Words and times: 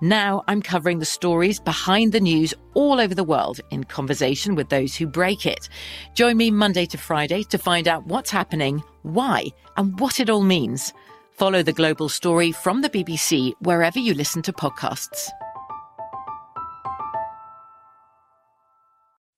Now 0.00 0.44
I'm 0.48 0.62
covering 0.62 0.98
the 0.98 1.04
stories 1.04 1.60
behind 1.60 2.12
the 2.12 2.20
news 2.20 2.54
all 2.72 3.00
over 3.00 3.14
the 3.14 3.24
world 3.24 3.60
in 3.70 3.84
conversation 3.84 4.54
with 4.54 4.70
those 4.70 4.96
who 4.96 5.06
break 5.06 5.44
it. 5.44 5.68
Join 6.14 6.38
me 6.38 6.50
Monday 6.50 6.86
to 6.86 6.96
Friday 6.96 7.42
to 7.44 7.58
find 7.58 7.86
out 7.86 8.06
what's 8.06 8.30
happening, 8.30 8.82
why, 9.02 9.46
and 9.76 10.00
what 10.00 10.18
it 10.18 10.30
all 10.30 10.42
means. 10.42 10.94
Follow 11.32 11.62
The 11.62 11.74
Global 11.74 12.08
Story 12.08 12.50
from 12.50 12.80
the 12.80 12.88
BBC 12.88 13.52
wherever 13.60 13.98
you 13.98 14.14
listen 14.14 14.40
to 14.42 14.52
podcasts. 14.54 15.28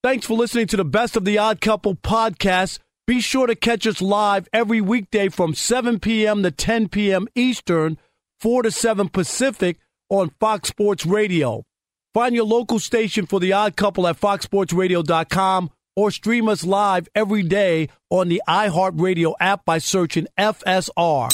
Thanks 0.04 0.26
for 0.26 0.34
listening 0.34 0.66
to 0.68 0.76
the 0.76 0.84
Best 0.84 1.16
of 1.16 1.24
the 1.24 1.38
Odd 1.38 1.60
Couple 1.60 1.94
podcast. 1.96 2.78
Be 3.06 3.20
sure 3.20 3.48
to 3.48 3.56
catch 3.56 3.84
us 3.86 4.00
live 4.00 4.48
every 4.52 4.80
weekday 4.80 5.28
from 5.28 5.54
7 5.54 5.98
p.m. 5.98 6.44
to 6.44 6.52
10 6.52 6.88
p.m. 6.88 7.26
Eastern, 7.34 7.98
4 8.38 8.62
to 8.62 8.70
7 8.70 9.08
Pacific 9.08 9.78
on 10.12 10.30
Fox 10.38 10.68
Sports 10.68 11.06
Radio. 11.06 11.64
Find 12.12 12.34
your 12.34 12.44
local 12.44 12.78
station 12.78 13.24
for 13.24 13.40
the 13.40 13.54
Odd 13.54 13.76
Couple 13.76 14.06
at 14.06 14.20
foxsportsradio.com 14.20 15.70
or 15.96 16.10
stream 16.10 16.48
us 16.48 16.64
live 16.64 17.08
every 17.14 17.42
day 17.42 17.88
on 18.10 18.28
the 18.28 18.42
iHeartRadio 18.46 19.32
app 19.40 19.64
by 19.64 19.78
searching 19.78 20.26
FSR. 20.38 21.30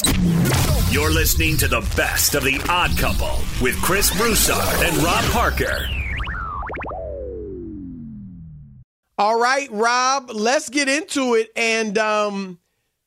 You're 0.93 1.11
listening 1.11 1.57
to 1.59 1.67
the 1.67 1.81
best 1.97 2.37
of 2.37 2.45
the 2.45 2.65
Odd 2.69 2.97
Couple 2.97 3.37
with 3.61 3.77
Chris 3.83 4.17
Broussard 4.17 4.85
and 4.85 4.97
Rob 4.99 5.25
Parker. 5.33 5.89
All 9.19 9.41
right, 9.41 9.69
Rob, 9.73 10.31
let's 10.33 10.69
get 10.69 10.89
into 10.89 11.35
it. 11.35 11.51
And 11.57 11.99
um, 11.99 12.61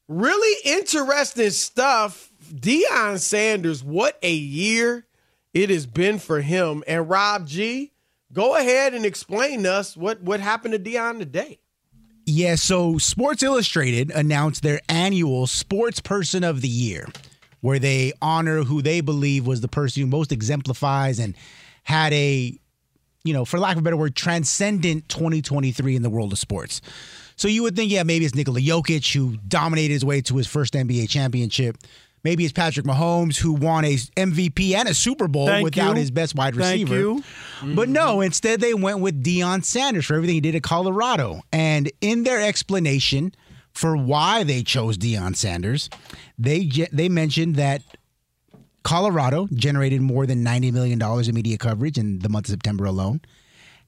really 0.10 0.60
interesting 0.66 1.52
stuff. 1.52 2.30
Deion 2.54 3.18
Sanders, 3.18 3.82
what 3.82 4.20
a 4.22 4.34
year 4.34 5.06
it 5.54 5.70
has 5.70 5.86
been 5.86 6.20
for 6.20 6.42
him. 6.42 6.84
And 6.88 7.10
Rob 7.10 7.48
G, 7.48 7.92
go 8.32 8.56
ahead 8.56 8.94
and 8.94 9.06
explain 9.06 9.64
to 9.64 9.74
us 9.74 9.98
what, 9.98 10.22
what 10.22 10.40
happened 10.40 10.74
to 10.74 10.80
Deion 10.80 11.20
today. 11.20 11.60
Yeah, 12.26 12.56
so 12.56 12.98
Sports 12.98 13.44
Illustrated 13.44 14.12
announced 14.12 14.62
their 14.64 14.80
annual 14.88 15.48
Sports 15.48 16.00
Person 16.00 16.44
of 16.44 16.62
the 16.62 16.68
Year, 16.68 17.08
where 17.62 17.80
they 17.80 18.14
honor 18.22 18.64
who 18.64 18.82
they 18.82 19.02
believe 19.02 19.48
was 19.48 19.62
the 19.62 19.68
person 19.68 20.04
who 20.04 20.08
most 20.08 20.32
exemplifies 20.32 21.20
and 21.20 21.36
had 21.84 22.14
a, 22.14 22.58
you 23.24 23.34
know, 23.34 23.44
for 23.44 23.60
lack 23.60 23.76
of 23.76 23.80
a 23.80 23.82
better 23.82 23.98
word, 23.98 24.16
transcendent 24.16 25.10
2023 25.10 25.96
in 25.96 26.04
the 26.04 26.10
world 26.10 26.32
of 26.32 26.40
sports. 26.40 26.80
So 27.36 27.48
you 27.48 27.64
would 27.64 27.76
think, 27.76 27.92
yeah, 27.92 28.04
maybe 28.04 28.24
it's 28.24 28.36
Nikola 28.36 28.60
Jokic 28.60 29.14
who 29.14 29.38
dominated 29.48 29.94
his 29.94 30.06
way 30.06 30.22
to 30.22 30.38
his 30.38 30.46
first 30.46 30.76
NBA 30.76 31.10
championship. 31.10 31.78
Maybe 32.24 32.44
it's 32.44 32.54
Patrick 32.54 32.86
Mahomes 32.86 33.38
who 33.38 33.54
won 33.54 33.84
a 33.84 33.96
MVP 33.96 34.74
and 34.76 34.88
a 34.88 34.94
Super 34.94 35.28
Bowl 35.28 35.48
Thank 35.48 35.64
without 35.64 35.96
you. 35.96 36.02
his 36.02 36.12
best 36.12 36.36
wide 36.36 36.56
Thank 36.56 36.88
receiver. 36.90 36.96
you. 36.96 37.24
But 37.76 37.90
no, 37.90 38.22
instead 38.22 38.62
they 38.62 38.74
went 38.76 39.00
with 39.00 39.24
Deion 39.24 39.64
Sanders 39.64 40.06
for 40.06 40.14
everything 40.16 40.36
he 40.36 40.42
did 40.42 40.54
at 40.56 40.62
Colorado. 40.64 41.42
And 41.52 41.92
in 42.00 42.24
their 42.24 42.40
explanation 42.40 43.34
for 43.74 43.98
why 43.98 44.44
they 44.44 44.62
chose 44.62 44.98
Deion 44.98 45.36
Sanders, 45.36 45.90
they 46.38 46.70
they 46.92 47.10
mentioned 47.10 47.56
that 47.56 47.82
Colorado 48.84 49.48
generated 49.54 50.02
more 50.02 50.26
than 50.26 50.44
$90 50.44 50.74
million 50.74 51.02
in 51.02 51.36
media 51.36 51.58
coverage 51.58 51.98
in 51.98 52.20
the 52.20 52.30
month 52.30 52.48
of 52.48 52.52
September 52.52 52.86
alone. 52.86 53.22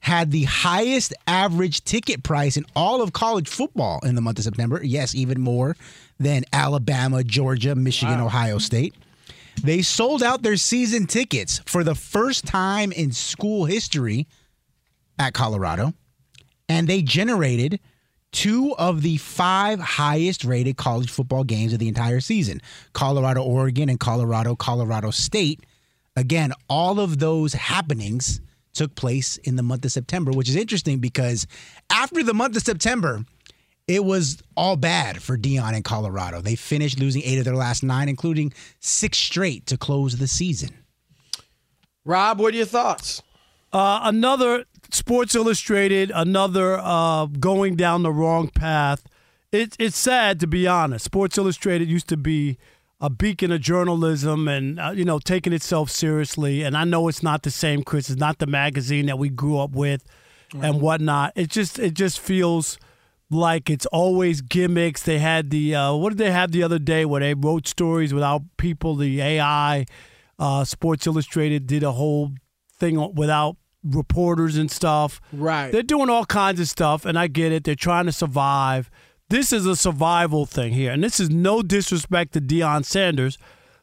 Had 0.00 0.30
the 0.32 0.44
highest 0.44 1.14
average 1.26 1.82
ticket 1.84 2.22
price 2.22 2.56
in 2.56 2.66
all 2.76 3.00
of 3.00 3.12
college 3.12 3.48
football 3.48 4.00
in 4.04 4.16
the 4.16 4.20
month 4.20 4.38
of 4.38 4.44
September. 4.44 4.84
Yes, 4.84 5.14
even 5.14 5.40
more 5.40 5.76
than 6.18 6.44
Alabama, 6.52 7.24
Georgia, 7.24 7.74
Michigan, 7.74 8.20
Ohio 8.20 8.58
State. 8.58 8.94
They 9.62 9.82
sold 9.82 10.22
out 10.22 10.42
their 10.42 10.56
season 10.56 11.06
tickets 11.06 11.60
for 11.66 11.84
the 11.84 11.94
first 11.94 12.44
time 12.44 12.92
in 12.92 13.12
school 13.12 13.64
history 13.64 14.26
at 15.18 15.32
Colorado, 15.32 15.92
and 16.68 16.88
they 16.88 17.02
generated 17.02 17.80
two 18.32 18.74
of 18.76 19.02
the 19.02 19.16
five 19.18 19.78
highest 19.78 20.44
rated 20.44 20.76
college 20.76 21.08
football 21.08 21.44
games 21.44 21.72
of 21.72 21.78
the 21.78 21.88
entire 21.88 22.20
season 22.20 22.60
Colorado, 22.92 23.42
Oregon, 23.42 23.88
and 23.88 24.00
Colorado, 24.00 24.56
Colorado 24.56 25.10
State. 25.10 25.64
Again, 26.16 26.52
all 26.68 27.00
of 27.00 27.18
those 27.18 27.52
happenings 27.52 28.40
took 28.72 28.94
place 28.96 29.36
in 29.38 29.56
the 29.56 29.62
month 29.62 29.84
of 29.84 29.92
September, 29.92 30.32
which 30.32 30.48
is 30.48 30.56
interesting 30.56 30.98
because 30.98 31.46
after 31.90 32.22
the 32.22 32.34
month 32.34 32.56
of 32.56 32.62
September, 32.62 33.24
it 33.86 34.04
was 34.04 34.42
all 34.56 34.76
bad 34.76 35.22
for 35.22 35.36
Deion 35.36 35.74
in 35.76 35.82
Colorado. 35.82 36.40
They 36.40 36.56
finished 36.56 36.98
losing 36.98 37.22
eight 37.22 37.38
of 37.38 37.44
their 37.44 37.56
last 37.56 37.82
nine, 37.82 38.08
including 38.08 38.52
six 38.80 39.18
straight 39.18 39.66
to 39.66 39.76
close 39.76 40.16
the 40.16 40.26
season. 40.26 40.70
Rob, 42.04 42.38
what 42.38 42.54
are 42.54 42.56
your 42.56 42.66
thoughts? 42.66 43.22
Uh, 43.72 44.00
another 44.04 44.64
Sports 44.90 45.34
Illustrated, 45.34 46.12
another 46.14 46.78
uh, 46.78 47.26
going 47.26 47.76
down 47.76 48.02
the 48.02 48.12
wrong 48.12 48.48
path. 48.48 49.04
It, 49.52 49.76
it's 49.78 49.98
sad 49.98 50.40
to 50.40 50.46
be 50.46 50.66
honest. 50.66 51.04
Sports 51.04 51.38
Illustrated 51.38 51.88
used 51.88 52.08
to 52.08 52.16
be 52.16 52.58
a 53.00 53.10
beacon 53.10 53.52
of 53.52 53.60
journalism 53.60 54.48
and 54.48 54.80
uh, 54.80 54.92
you 54.94 55.04
know 55.04 55.18
taking 55.18 55.52
itself 55.52 55.90
seriously. 55.90 56.62
And 56.62 56.76
I 56.76 56.84
know 56.84 57.08
it's 57.08 57.22
not 57.22 57.42
the 57.42 57.50
same, 57.50 57.82
Chris. 57.82 58.08
It's 58.08 58.20
not 58.20 58.38
the 58.38 58.46
magazine 58.46 59.06
that 59.06 59.18
we 59.18 59.28
grew 59.28 59.58
up 59.58 59.72
with 59.72 60.04
and 60.62 60.80
whatnot. 60.80 61.32
It 61.34 61.50
just 61.50 61.78
it 61.78 61.94
just 61.94 62.20
feels 62.20 62.78
like 63.30 63.70
it's 63.70 63.86
always 63.86 64.40
gimmicks. 64.40 65.02
They 65.02 65.18
had 65.18 65.50
the 65.50 65.74
uh, 65.74 65.94
what 65.94 66.10
did 66.10 66.18
they 66.18 66.30
have 66.30 66.52
the 66.52 66.62
other 66.62 66.78
day 66.78 67.04
where 67.04 67.20
they 67.20 67.34
wrote 67.34 67.66
stories 67.66 68.12
without 68.14 68.42
people? 68.56 68.96
The 68.96 69.20
AI, 69.20 69.86
uh, 70.38 70.64
Sports 70.64 71.06
Illustrated 71.06 71.66
did 71.66 71.82
a 71.82 71.92
whole 71.92 72.32
thing 72.78 73.14
without 73.14 73.56
reporters 73.82 74.56
and 74.56 74.70
stuff. 74.70 75.20
Right. 75.32 75.70
They're 75.70 75.82
doing 75.82 76.08
all 76.10 76.24
kinds 76.24 76.60
of 76.60 76.68
stuff, 76.68 77.04
and 77.04 77.18
I 77.18 77.26
get 77.26 77.52
it. 77.52 77.64
They're 77.64 77.74
trying 77.74 78.06
to 78.06 78.12
survive. 78.12 78.90
This 79.30 79.52
is 79.52 79.66
a 79.66 79.74
survival 79.76 80.46
thing 80.46 80.72
here, 80.72 80.92
and 80.92 81.02
this 81.02 81.18
is 81.18 81.30
no 81.30 81.62
disrespect 81.62 82.32
to 82.34 82.40
Deion 82.40 82.84
Sanders, 82.84 83.38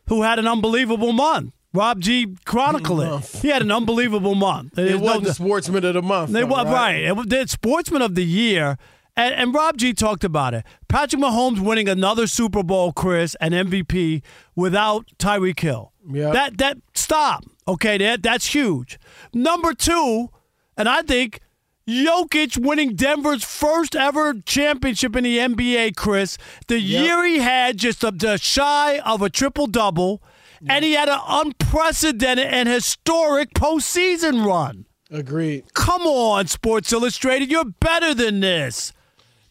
who 0.07 0.21
had 0.21 0.39
an 0.39 0.47
unbelievable 0.47 1.13
month. 1.13 1.53
Rob 1.73 1.99
G. 2.01 2.35
Chronicle 2.45 2.99
it. 3.01 3.25
He 3.41 3.47
had 3.47 3.61
an 3.61 3.71
unbelievable 3.71 4.35
month. 4.35 4.77
It 4.77 4.99
no 4.99 5.17
was 5.17 5.21
the 5.23 5.33
sportsman 5.33 5.85
of 5.85 5.93
the 5.93 6.01
month. 6.01 6.31
they 6.31 6.43
were 6.43 6.63
right. 6.65 6.97
It 7.03 7.15
was 7.15 7.27
the 7.27 7.47
Sportsman 7.47 8.01
of 8.01 8.15
the 8.15 8.25
Year, 8.25 8.77
and, 9.15 9.33
and 9.35 9.53
Rob 9.53 9.77
G 9.77 9.93
talked 9.93 10.23
about 10.23 10.53
it. 10.53 10.63
Patrick 10.87 11.21
Mahomes 11.21 11.59
winning 11.59 11.89
another 11.89 12.27
Super 12.27 12.63
Bowl, 12.63 12.91
Chris, 12.93 13.35
and 13.41 13.53
MVP 13.53 14.21
without 14.55 15.05
Tyreek 15.17 15.59
Hill. 15.59 15.91
Yeah. 16.09 16.31
That 16.31 16.57
that 16.57 16.77
stop. 16.93 17.45
Okay, 17.67 17.97
that 17.97 18.23
that's 18.23 18.47
huge. 18.47 18.99
Number 19.33 19.73
two, 19.73 20.29
and 20.77 20.89
I 20.89 21.01
think 21.01 21.41
Jokic 21.87 22.57
winning 22.57 22.95
Denver's 22.95 23.43
first 23.43 23.95
ever 23.95 24.33
championship 24.45 25.15
in 25.15 25.23
the 25.23 25.37
NBA, 25.39 25.95
Chris. 25.95 26.37
The 26.67 26.79
year 26.79 27.25
he 27.25 27.39
had 27.39 27.77
just 27.77 28.03
a, 28.03 28.11
the 28.11 28.37
shy 28.37 28.99
of 28.99 29.21
a 29.21 29.29
triple 29.29 29.67
double, 29.67 30.21
and 30.67 30.85
he 30.85 30.93
had 30.93 31.09
an 31.09 31.19
unprecedented 31.27 32.45
and 32.45 32.69
historic 32.69 33.53
postseason 33.53 34.45
run. 34.45 34.85
Agreed. 35.11 35.73
Come 35.73 36.03
on, 36.03 36.47
Sports 36.47 36.93
Illustrated. 36.93 37.51
You're 37.51 37.65
better 37.65 38.13
than 38.13 38.39
this. 38.39 38.93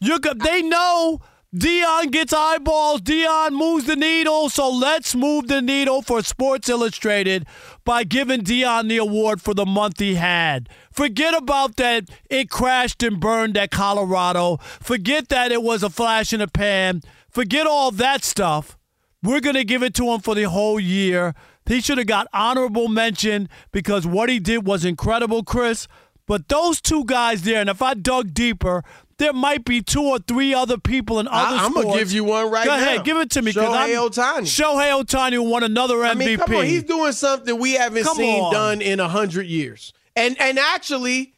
You're 0.01 0.19
go- 0.19 0.33
they 0.33 0.61
know 0.63 1.21
Deion 1.55 2.11
gets 2.11 2.33
eyeballs. 2.33 3.01
Deion 3.01 3.51
moves 3.51 3.85
the 3.85 3.95
needle. 3.95 4.49
So 4.49 4.69
let's 4.69 5.13
move 5.15 5.47
the 5.47 5.61
needle 5.61 6.01
for 6.01 6.23
Sports 6.23 6.69
Illustrated 6.69 7.45
by 7.85 8.03
giving 8.03 8.41
Deion 8.41 8.89
the 8.89 8.97
award 8.97 9.41
for 9.41 9.53
the 9.53 9.65
month 9.65 9.99
he 9.99 10.15
had. 10.15 10.69
Forget 10.91 11.33
about 11.35 11.75
that. 11.75 12.09
It 12.29 12.49
crashed 12.49 13.03
and 13.03 13.19
burned 13.19 13.57
at 13.57 13.69
Colorado. 13.69 14.57
Forget 14.81 15.29
that 15.29 15.51
it 15.51 15.61
was 15.61 15.83
a 15.83 15.89
flash 15.89 16.33
in 16.33 16.39
the 16.39 16.47
pan. 16.47 17.01
Forget 17.29 17.67
all 17.67 17.91
that 17.91 18.23
stuff. 18.23 18.77
We're 19.21 19.39
going 19.39 19.55
to 19.55 19.63
give 19.63 19.83
it 19.83 19.93
to 19.95 20.05
him 20.05 20.21
for 20.21 20.33
the 20.33 20.49
whole 20.49 20.79
year. 20.79 21.35
He 21.67 21.79
should 21.79 21.99
have 21.99 22.07
got 22.07 22.27
honorable 22.33 22.87
mention 22.87 23.47
because 23.71 24.07
what 24.07 24.29
he 24.29 24.39
did 24.39 24.65
was 24.65 24.83
incredible, 24.83 25.43
Chris. 25.43 25.87
But 26.27 26.47
those 26.47 26.79
two 26.79 27.03
guys 27.05 27.41
there, 27.41 27.59
and 27.59 27.69
if 27.69 27.81
I 27.81 27.93
dug 27.93 28.33
deeper, 28.33 28.83
there 29.21 29.33
might 29.33 29.63
be 29.63 29.81
two 29.81 30.01
or 30.01 30.17
three 30.17 30.53
other 30.53 30.77
people 30.77 31.19
in 31.19 31.27
other 31.27 31.55
I, 31.55 31.65
am 31.65 31.73
gonna 31.73 31.93
give 31.93 32.11
you 32.11 32.23
one 32.23 32.49
right 32.49 32.65
Go 32.65 32.71
now. 32.71 32.77
Go 32.77 32.83
ahead, 32.83 33.05
give 33.05 33.17
it 33.17 33.29
to 33.31 33.41
me. 33.41 33.53
Shohei 33.53 33.95
Ohtani. 33.95 34.41
Shohei 34.41 34.99
Ohtani 34.99 35.33
who 35.33 35.43
won 35.43 35.63
another 35.63 35.97
MVP. 35.97 36.09
I 36.09 36.13
mean, 36.15 36.37
come 36.37 36.55
on, 36.55 36.65
he's 36.65 36.83
doing 36.83 37.11
something 37.11 37.57
we 37.59 37.73
haven't 37.73 38.03
Come 38.03 38.17
seen 38.17 38.41
on. 38.41 38.51
done 38.51 38.81
in 38.81 38.99
a 38.99 39.07
hundred 39.07 39.45
years. 39.45 39.93
And 40.15 40.35
and 40.41 40.57
actually, 40.57 41.35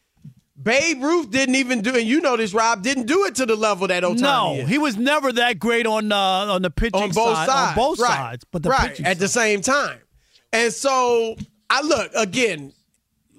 Babe 0.62 1.04
Ruth 1.04 1.30
didn't 1.30 1.56
even 1.56 1.82
do, 1.82 1.94
and 1.96 2.08
you 2.08 2.22
know 2.22 2.38
this, 2.38 2.54
Rob 2.54 2.84
didn't 2.84 3.06
do 3.06 3.26
it 3.26 3.36
to 3.36 3.46
the 3.46 3.58
level 3.58 3.88
that 3.88 4.04
Ohtani 4.04 4.22
no, 4.22 4.56
is. 4.56 4.70
he 4.70 4.78
was 4.78 4.96
never 4.96 5.34
that 5.34 5.60
great 5.60 5.86
on 5.86 6.12
uh, 6.12 6.18
on 6.18 6.62
the 6.62 6.70
pitching 6.70 7.02
on 7.02 7.10
both 7.10 7.36
side, 7.36 7.48
sides, 7.48 7.70
on 7.70 7.76
both 7.76 8.00
right. 8.00 8.08
sides, 8.08 8.46
but 8.50 8.64
the 8.64 8.70
right 8.70 8.92
pitching 8.92 9.06
at 9.06 9.20
the 9.20 9.28
same 9.28 9.60
time. 9.62 10.00
And 10.54 10.72
so 10.72 11.36
I 11.70 11.82
look 11.82 12.12
again. 12.16 12.72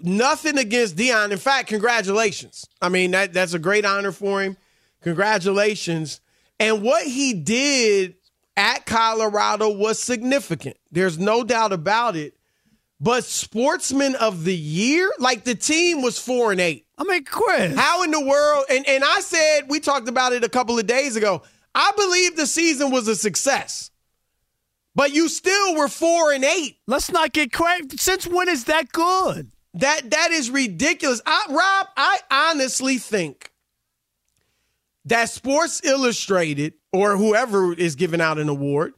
Nothing 0.02 0.58
against 0.58 0.96
Deion. 0.96 1.31
In 1.31 1.38
fact, 1.38 1.69
congratulations. 1.69 2.67
I 2.82 2.88
mean 2.88 3.12
that 3.12 3.32
that's 3.32 3.55
a 3.55 3.58
great 3.58 3.85
honor 3.85 4.12
for 4.12 4.43
him. 4.43 4.56
Congratulations. 5.02 6.20
And 6.58 6.82
what 6.82 7.06
he 7.06 7.35
did 7.35 8.17
at 8.56 8.87
Colorado 8.87 9.70
was 9.70 10.02
significant. 10.02 10.76
There's 10.91 11.19
no 11.19 11.44
doubt 11.44 11.73
about 11.73 12.17
it. 12.17 12.35
But 13.00 13.25
sportsman 13.25 14.14
of 14.14 14.44
the 14.44 14.55
year, 14.55 15.11
like 15.19 15.44
the 15.44 15.55
team 15.55 16.00
was 16.00 16.19
four 16.19 16.52
and 16.52 16.61
eight. 16.61 16.87
I 16.96 17.05
mean, 17.05 17.25
Chris. 17.25 17.76
How 17.76 18.02
in 18.02 18.11
the 18.11 18.25
world? 18.25 18.64
And 18.70 18.88
and 18.88 19.05
I 19.05 19.20
said 19.20 19.62
we 19.69 19.81
talked 19.81 20.08
about 20.08 20.32
it 20.32 20.44
a 20.44 20.49
couple 20.49 20.79
of 20.79 20.87
days 20.87 21.17
ago. 21.17 21.43
I 21.75 21.93
believe 21.96 22.37
the 22.37 22.46
season 22.46 22.93
was 22.93 23.08
a 23.08 23.17
success, 23.17 23.91
but 24.94 25.12
you 25.12 25.29
still 25.29 25.75
were 25.75 25.88
four 25.88 26.32
and 26.32 26.44
eight. 26.44 26.79
Let's 26.87 27.11
not 27.11 27.32
get 27.32 27.52
crazy. 27.52 27.96
Since 27.96 28.26
when 28.29 28.49
is 28.49 28.64
that 28.64 28.93
good? 28.93 29.50
That 29.74 30.10
that 30.10 30.30
is 30.30 30.50
ridiculous. 30.50 31.20
I, 31.26 31.46
Rob, 31.50 31.88
I 31.96 32.18
honestly 32.30 32.98
think 32.98 33.50
that 35.04 35.28
Sports 35.28 35.84
Illustrated 35.84 36.74
or 36.92 37.16
whoever 37.16 37.72
is 37.72 37.96
giving 37.96 38.20
out 38.20 38.38
an 38.38 38.48
award, 38.48 38.94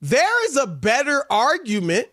there 0.00 0.46
is 0.46 0.56
a 0.56 0.66
better 0.66 1.24
argument 1.30 2.08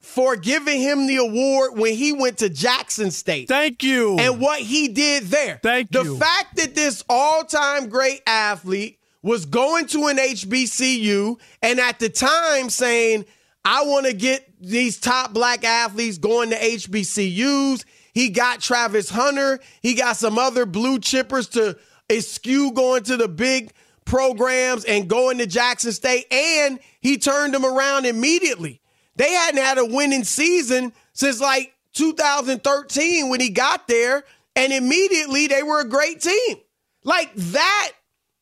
for 0.00 0.36
giving 0.36 0.80
him 0.80 1.06
the 1.06 1.16
award 1.16 1.78
when 1.78 1.94
he 1.94 2.12
went 2.12 2.38
to 2.38 2.48
Jackson 2.48 3.10
State. 3.10 3.48
Thank 3.48 3.82
you. 3.82 4.16
and 4.18 4.40
what 4.40 4.60
he 4.60 4.88
did 4.88 5.24
there. 5.24 5.60
Thank 5.62 5.90
the 5.90 6.02
you. 6.02 6.14
The 6.14 6.20
fact 6.20 6.56
that 6.56 6.74
this 6.74 7.04
all-time 7.08 7.88
great 7.88 8.22
athlete 8.26 8.98
was 9.22 9.44
going 9.44 9.86
to 9.88 10.06
an 10.06 10.16
HBCU 10.16 11.38
and 11.62 11.80
at 11.80 11.98
the 11.98 12.08
time 12.08 12.70
saying, 12.70 13.24
I 13.70 13.82
want 13.82 14.06
to 14.06 14.14
get 14.14 14.50
these 14.58 14.98
top 14.98 15.34
black 15.34 15.62
athletes 15.62 16.16
going 16.16 16.48
to 16.50 16.56
HBCUs. 16.56 17.84
He 18.14 18.30
got 18.30 18.60
Travis 18.60 19.10
Hunter. 19.10 19.60
He 19.82 19.92
got 19.92 20.16
some 20.16 20.38
other 20.38 20.64
blue 20.64 20.98
chippers 20.98 21.50
to 21.50 21.76
eschew 22.08 22.72
going 22.72 23.02
to 23.02 23.18
the 23.18 23.28
big 23.28 23.74
programs 24.06 24.86
and 24.86 25.06
going 25.06 25.36
to 25.36 25.46
Jackson 25.46 25.92
State. 25.92 26.32
And 26.32 26.80
he 27.02 27.18
turned 27.18 27.52
them 27.52 27.66
around 27.66 28.06
immediately. 28.06 28.80
They 29.16 29.32
hadn't 29.32 29.60
had 29.60 29.76
a 29.76 29.84
winning 29.84 30.24
season 30.24 30.94
since 31.12 31.38
like 31.38 31.74
2013 31.92 33.28
when 33.28 33.40
he 33.40 33.50
got 33.50 33.86
there, 33.86 34.24
and 34.56 34.72
immediately 34.72 35.46
they 35.46 35.62
were 35.62 35.82
a 35.82 35.88
great 35.88 36.22
team. 36.22 36.56
Like 37.04 37.34
that, 37.34 37.92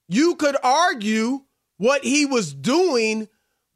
you 0.08 0.36
could 0.36 0.56
argue 0.62 1.40
what 1.78 2.04
he 2.04 2.26
was 2.26 2.54
doing 2.54 3.26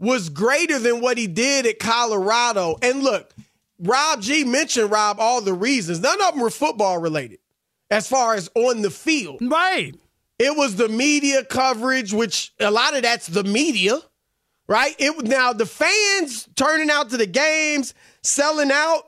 was 0.01 0.31
greater 0.31 0.79
than 0.79 1.01
what 1.01 1.19
he 1.19 1.27
did 1.27 1.67
at 1.67 1.79
Colorado. 1.79 2.77
And 2.83 3.03
look, 3.03 3.33
Rob 3.79 4.23
G 4.23 4.45
mentioned 4.45 4.91
Rob 4.91 5.21
all 5.21 5.41
the 5.41 5.53
reasons. 5.53 6.01
None 6.01 6.21
of 6.23 6.33
them 6.33 6.41
were 6.41 6.51
football 6.51 6.99
related 6.99 7.39
as 7.91 8.09
far 8.09 8.35
as 8.35 8.51
on 8.55 8.83
the 8.83 8.91
field. 8.91 9.39
right. 9.43 9.95
It 10.39 10.57
was 10.57 10.77
the 10.77 10.89
media 10.89 11.45
coverage, 11.45 12.15
which 12.15 12.55
a 12.59 12.71
lot 12.71 12.97
of 12.97 13.03
that's 13.03 13.27
the 13.27 13.45
media, 13.45 13.99
right? 14.67 14.95
It 14.99 15.27
now 15.27 15.53
the 15.53 15.67
fans 15.67 16.49
turning 16.57 16.89
out 16.89 17.11
to 17.11 17.19
the 17.19 17.27
games, 17.27 17.93
selling 18.23 18.71
out. 18.73 19.03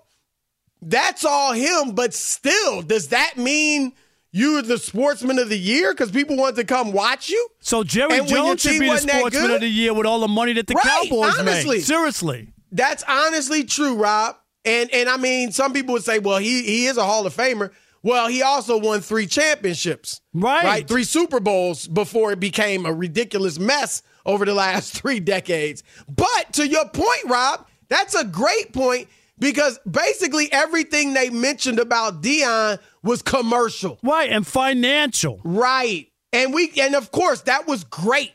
That's 0.83 1.25
all 1.25 1.55
him, 1.55 1.95
but 1.95 2.13
still, 2.13 2.83
does 2.83 3.09
that 3.09 3.39
mean 3.39 3.95
you're 4.33 4.63
the 4.63 4.79
sportsman 4.79 5.39
of 5.39 5.49
the 5.49 5.59
year 5.59 5.93
because 5.93 6.11
people 6.11 6.37
want 6.37 6.57
to 6.57 6.65
come 6.65 6.93
watch 6.93 7.29
you? 7.29 7.49
So 7.61 7.85
Jerry 7.85 8.19
And 8.19 8.27
Jones 8.27 8.63
should 8.63 8.81
be 8.81 8.89
the 8.89 8.97
sportsman 8.99 9.51
of 9.53 9.61
the 9.61 9.69
year 9.69 9.93
with 9.95 10.07
all 10.07 10.21
the 10.21 10.29
money 10.29 10.55
that 10.55 10.67
the 10.67 10.75
Right, 10.75 11.09
Cowboys 11.09 11.39
honestly. 11.39 11.77
make. 11.77 11.85
Seriously. 11.85 12.49
That's 12.71 13.05
honestly 13.07 13.65
true, 13.65 13.97
Rob. 13.97 14.37
And 14.65 14.91
and 14.93 15.09
I 15.09 15.17
mean, 15.17 15.53
some 15.53 15.73
people 15.73 15.93
would 15.95 16.05
say, 16.05 16.19
well, 16.19 16.39
he 16.39 16.63
he 16.63 16.87
is 16.87 16.97
a 16.97 17.05
Hall 17.05 17.27
of 17.27 17.35
Famer. 17.37 17.71
Well, 18.05 18.27
he 18.29 18.43
also 18.43 18.79
won 18.79 19.01
three 19.01 19.27
championships. 19.27 20.21
Right. 20.33 20.65
Right. 20.65 20.89
Three 20.89 21.05
Super 21.05 21.39
Bowls 21.39 21.87
before 21.87 22.33
it 22.33 22.41
became 22.41 22.85
a 22.87 22.93
ridiculous 22.93 23.59
mess 23.59 24.03
over 24.27 24.45
the 24.45 24.55
last 24.55 24.95
three 25.01 25.21
decades. 25.21 25.83
But 26.09 26.53
to 26.55 26.67
your 26.67 26.89
point, 26.89 27.25
Rob, 27.27 27.67
that's 27.89 28.15
a 28.15 28.25
great 28.25 28.73
point 28.73 29.09
because 29.43 29.81
basically 29.81 30.51
everything 30.53 31.15
they 31.15 31.29
mentioned 31.29 31.81
about 31.81 32.23
Deion 32.23 32.79
was 33.03 33.23
commercial. 33.23 33.99
Right. 34.03 34.31
And 34.31 34.47
financial. 34.47 35.41
Right. 35.45 36.09
And 36.33 36.55
we 36.55 36.73
and 36.81 36.95
of 36.95 37.11
course 37.11 37.43
that 37.43 37.67
was 37.67 37.85
great. 37.85 38.33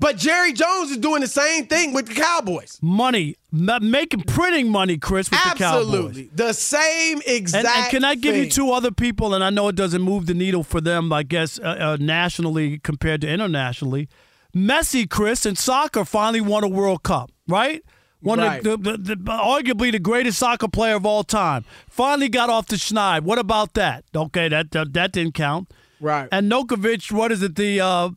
But 0.00 0.16
Jerry 0.16 0.52
Jones 0.52 0.92
is 0.92 0.98
doing 0.98 1.22
the 1.22 1.26
same 1.26 1.66
thing 1.66 1.92
with 1.92 2.06
the 2.06 2.14
Cowboys. 2.14 2.78
Money. 2.80 3.34
Making 3.50 4.20
printing 4.20 4.70
money, 4.70 4.96
Chris, 4.96 5.28
with 5.28 5.42
the 5.42 5.58
Cowboys. 5.58 5.82
Absolutely. 5.82 6.30
The 6.32 6.52
same 6.52 7.20
exact 7.26 7.66
And, 7.66 7.76
and 7.76 7.90
can 7.90 8.04
I 8.04 8.14
give 8.14 8.36
you 8.36 8.48
two 8.48 8.70
other 8.70 8.92
people? 8.92 9.34
And 9.34 9.42
I 9.42 9.50
know 9.50 9.66
it 9.66 9.74
doesn't 9.74 10.02
move 10.02 10.26
the 10.26 10.34
needle 10.34 10.62
for 10.62 10.80
them, 10.80 11.12
I 11.12 11.24
guess, 11.24 11.58
uh, 11.58 11.62
uh, 11.64 11.96
nationally 11.98 12.78
compared 12.78 13.22
to 13.22 13.28
internationally. 13.28 14.08
Messi, 14.54 15.10
Chris, 15.10 15.44
and 15.44 15.58
soccer 15.58 16.04
finally 16.04 16.40
won 16.40 16.62
a 16.62 16.68
World 16.68 17.02
Cup, 17.02 17.32
right? 17.48 17.82
One 18.20 18.40
Right. 18.40 18.64
of 18.66 18.82
the, 18.82 18.92
the, 18.92 18.98
the, 18.98 19.14
arguably 19.16 19.92
the 19.92 19.98
greatest 20.00 20.38
soccer 20.38 20.66
player 20.68 20.96
of 20.96 21.06
all 21.06 21.22
time. 21.22 21.64
Finally 21.88 22.28
got 22.28 22.50
off 22.50 22.66
the 22.66 22.76
schneid. 22.76 23.22
What 23.22 23.38
about 23.38 23.74
that? 23.74 24.04
Okay, 24.14 24.48
that 24.48 24.72
that, 24.72 24.92
that 24.94 25.12
didn't 25.12 25.34
count. 25.34 25.72
Right. 26.00 26.28
And 26.32 26.50
Nokovic, 26.50 27.12
what 27.12 27.30
is 27.32 27.42
it? 27.42 27.54
The 27.54 27.80
uh, 27.80 28.10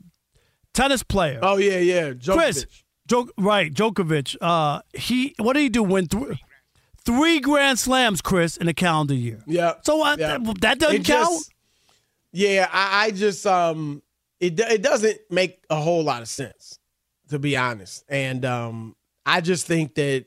tennis 0.73 1.03
player. 1.03 1.39
Oh 1.43 1.57
yeah, 1.57 1.77
yeah. 1.77 2.09
Djokovic. 2.11 2.33
Chris, 2.35 2.65
Djok- 3.07 3.29
right, 3.37 3.71
Djokovic. 3.73 4.35
Uh, 4.41 4.81
he 4.93 5.35
what 5.37 5.53
did 5.53 5.61
he 5.61 5.69
do? 5.69 5.83
Win 5.83 6.07
th- 6.07 6.37
three 7.05 7.39
Grand 7.39 7.77
Slams, 7.77 8.21
Chris, 8.21 8.57
in 8.57 8.67
a 8.67 8.73
calendar 8.73 9.13
year. 9.13 9.43
Yeah. 9.45 9.73
So 9.83 10.03
uh, 10.03 10.15
Yeah. 10.17 10.37
that, 10.39 10.61
that 10.61 10.79
doesn't 10.79 11.03
count. 11.03 11.43
yeah, 12.31 12.67
I, 12.71 13.05
I 13.05 13.11
just 13.11 13.45
um, 13.45 14.01
it 14.39 14.59
it 14.59 14.81
doesn't 14.81 15.19
make 15.29 15.63
a 15.69 15.75
whole 15.75 16.03
lot 16.03 16.21
of 16.23 16.27
sense, 16.27 16.79
to 17.29 17.37
be 17.39 17.55
honest. 17.57 18.03
And 18.09 18.45
um, 18.45 18.95
I 19.25 19.41
just 19.41 19.67
think 19.67 19.95
that 19.95 20.25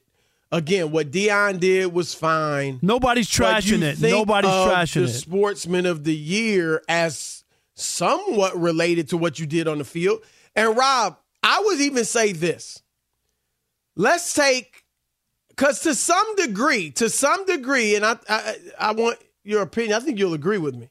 again, 0.52 0.90
what 0.90 1.10
Deion 1.10 1.60
did 1.60 1.92
was 1.92 2.14
fine. 2.14 2.78
Nobody's 2.82 3.28
trashing 3.28 3.82
it. 3.82 4.00
Nobody's 4.00 4.50
trashing 4.50 4.94
the 4.94 5.04
it. 5.04 5.08
Sportsman 5.08 5.86
of 5.86 6.04
the 6.04 6.14
Year 6.14 6.82
as 6.88 7.44
somewhat 7.74 8.56
related 8.58 9.08
to 9.10 9.16
what 9.16 9.38
you 9.38 9.46
did 9.46 9.66
on 9.68 9.78
the 9.78 9.84
field. 9.84 10.22
And 10.54 10.76
Rob, 10.76 11.18
I 11.42 11.62
would 11.66 11.80
even 11.80 12.04
say 12.04 12.32
this. 12.32 12.82
Let's 13.96 14.34
take 14.34 14.84
because 15.48 15.80
to 15.80 15.94
some 15.94 16.36
degree, 16.36 16.90
to 16.92 17.08
some 17.08 17.44
degree, 17.46 17.94
and 17.94 18.04
I, 18.04 18.16
I 18.28 18.56
I 18.78 18.92
want 18.92 19.18
your 19.44 19.62
opinion. 19.62 19.94
I 19.94 20.00
think 20.00 20.18
you'll 20.18 20.34
agree 20.34 20.58
with 20.58 20.74
me. 20.74 20.90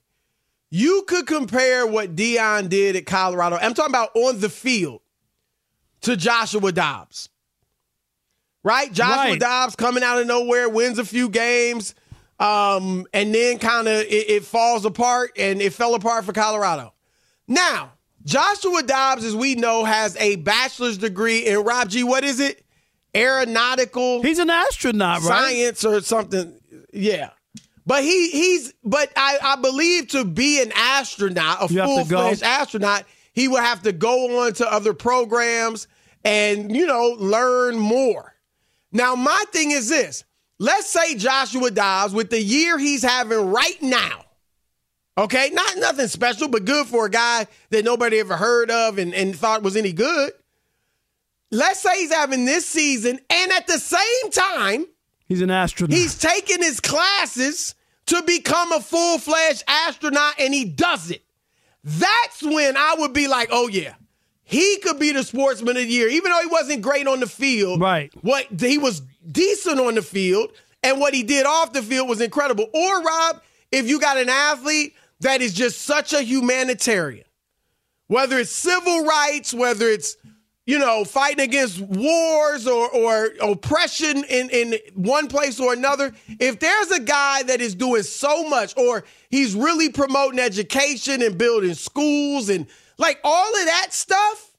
You 0.69 1.03
could 1.07 1.27
compare 1.27 1.85
what 1.85 2.15
Deion 2.15 2.69
did 2.69 2.95
at 2.95 3.05
Colorado. 3.05 3.57
I'm 3.57 3.73
talking 3.73 3.91
about 3.91 4.15
on 4.15 4.39
the 4.39 4.49
field 4.49 5.01
to 6.01 6.17
Joshua 6.17 6.71
Dobbs. 6.71 7.29
Right? 8.63 8.91
Joshua 8.91 9.31
Right. 9.31 9.39
Dobbs 9.39 9.75
coming 9.75 10.03
out 10.03 10.21
of 10.21 10.27
nowhere, 10.27 10.69
wins 10.69 10.97
a 10.97 11.05
few 11.05 11.29
games, 11.29 11.95
um, 12.39 13.05
and 13.13 13.33
then 13.35 13.59
kind 13.59 13.87
of 13.87 14.01
it, 14.01 14.29
it 14.29 14.45
falls 14.45 14.85
apart, 14.85 15.31
and 15.37 15.61
it 15.61 15.73
fell 15.73 15.95
apart 15.95 16.25
for 16.25 16.33
Colorado. 16.33 16.93
Now, 17.47 17.91
Joshua 18.23 18.83
Dobbs, 18.83 19.25
as 19.25 19.35
we 19.35 19.55
know, 19.55 19.83
has 19.83 20.15
a 20.17 20.37
bachelor's 20.37 20.97
degree 20.97 21.45
in 21.45 21.59
Rob 21.63 21.89
G. 21.89 22.03
What 22.03 22.23
is 22.23 22.39
it? 22.39 22.63
Aeronautical 23.15 24.21
He's 24.23 24.39
an 24.39 24.49
astronaut, 24.49 25.21
right? 25.21 25.51
science 25.51 25.85
or 25.85 26.01
something. 26.01 26.53
Yeah. 26.91 27.29
But 27.85 28.03
he 28.03 28.29
he's 28.29 28.73
but 28.83 29.11
I, 29.15 29.37
I 29.43 29.55
believe 29.57 30.07
to 30.09 30.23
be 30.23 30.61
an 30.61 30.71
astronaut, 30.75 31.69
a 31.69 31.73
You 31.73 31.79
have 31.81 31.89
to 31.89 31.95
full 31.95 32.05
fledged 32.05 32.43
astronaut, 32.43 33.03
he 33.33 33.47
would 33.47 33.61
have 33.61 33.83
to 33.83 33.91
go 33.91 34.43
on 34.45 34.53
to 34.53 34.71
other 34.71 34.93
programs 34.93 35.87
and 36.23 36.73
you 36.75 36.87
know 36.87 37.15
learn 37.19 37.77
more. 37.77 38.32
Now 38.93 39.15
my 39.15 39.43
thing 39.51 39.71
is 39.71 39.89
this: 39.89 40.23
let's 40.59 40.87
say 40.87 41.15
Joshua 41.15 41.71
Dobbs 41.71 42.13
with 42.13 42.29
the 42.29 42.41
year 42.41 42.77
he's 42.77 43.03
having 43.03 43.51
right 43.51 43.81
now. 43.81 44.23
Okay, 45.17 45.49
not 45.51 45.77
nothing 45.77 46.07
special, 46.07 46.47
but 46.47 46.65
good 46.65 46.87
for 46.87 47.05
a 47.05 47.09
guy 47.09 47.45
that 47.69 47.85
nobody 47.85 48.19
ever 48.19 48.35
heard 48.35 48.71
of 48.71 48.97
and, 48.97 49.13
and 49.13 49.35
thought 49.35 49.61
was 49.61 49.75
any 49.75 49.93
good. 49.93 50.31
Let's 51.51 51.81
say 51.81 51.99
he's 51.99 52.11
having 52.13 52.45
this 52.45 52.65
season, 52.67 53.19
and 53.29 53.51
at 53.51 53.67
the 53.67 53.77
same 53.77 54.31
time, 54.31 54.87
He's 55.27 55.41
an 55.41 55.51
astronaut. 55.51 55.95
he's 55.95 56.17
taking 56.17 56.63
his 56.63 56.79
classes 56.79 57.75
to 58.07 58.21
become 58.23 58.71
a 58.71 58.79
full 58.79 59.19
fledged 59.19 59.63
astronaut, 59.67 60.33
and 60.39 60.51
he 60.53 60.65
does 60.65 61.11
it. 61.11 61.23
That's 61.83 62.41
when 62.41 62.75
I 62.75 62.95
would 62.97 63.13
be 63.13 63.27
like, 63.27 63.49
oh, 63.51 63.67
yeah, 63.67 63.93
he 64.43 64.77
could 64.77 64.99
be 64.99 65.11
the 65.11 65.23
sportsman 65.23 65.77
of 65.77 65.83
the 65.83 65.89
year, 65.89 66.09
even 66.09 66.31
though 66.31 66.41
he 66.41 66.47
wasn't 66.47 66.81
great 66.81 67.07
on 67.07 67.19
the 67.19 67.27
field. 67.27 67.79
Right. 67.79 68.11
What 68.21 68.47
he 68.59 68.77
was 68.77 69.01
decent 69.31 69.79
on 69.79 69.95
the 69.95 70.01
field, 70.01 70.51
and 70.83 70.99
what 70.99 71.13
he 71.13 71.23
did 71.23 71.45
off 71.45 71.73
the 71.73 71.81
field 71.81 72.09
was 72.09 72.21
incredible. 72.21 72.69
Or, 72.73 73.01
Rob, 73.01 73.41
if 73.71 73.87
you 73.87 73.99
got 73.99 74.17
an 74.17 74.29
athlete 74.29 74.95
that 75.21 75.41
is 75.41 75.53
just 75.53 75.81
such 75.83 76.13
a 76.13 76.21
humanitarian, 76.21 77.25
whether 78.07 78.37
it's 78.37 78.51
civil 78.51 79.05
rights, 79.05 79.53
whether 79.53 79.87
it's 79.87 80.17
you 80.65 80.79
know, 80.79 81.03
fighting 81.03 81.41
against 81.41 81.79
wars 81.81 82.67
or, 82.67 82.89
or 82.89 83.31
oppression 83.41 84.23
in, 84.23 84.49
in 84.49 84.75
one 84.95 85.27
place 85.27 85.59
or 85.59 85.73
another. 85.73 86.13
If 86.39 86.59
there's 86.59 86.91
a 86.91 87.01
guy 87.01 87.43
that 87.43 87.59
is 87.59 87.75
doing 87.75 88.03
so 88.03 88.47
much, 88.47 88.73
or 88.77 89.03
he's 89.29 89.55
really 89.55 89.89
promoting 89.89 90.39
education 90.39 91.21
and 91.21 91.37
building 91.37 91.73
schools 91.73 92.47
and 92.47 92.67
like 93.03 93.19
all 93.25 93.49
of 93.49 93.65
that 93.65 93.87
stuff, 93.89 94.55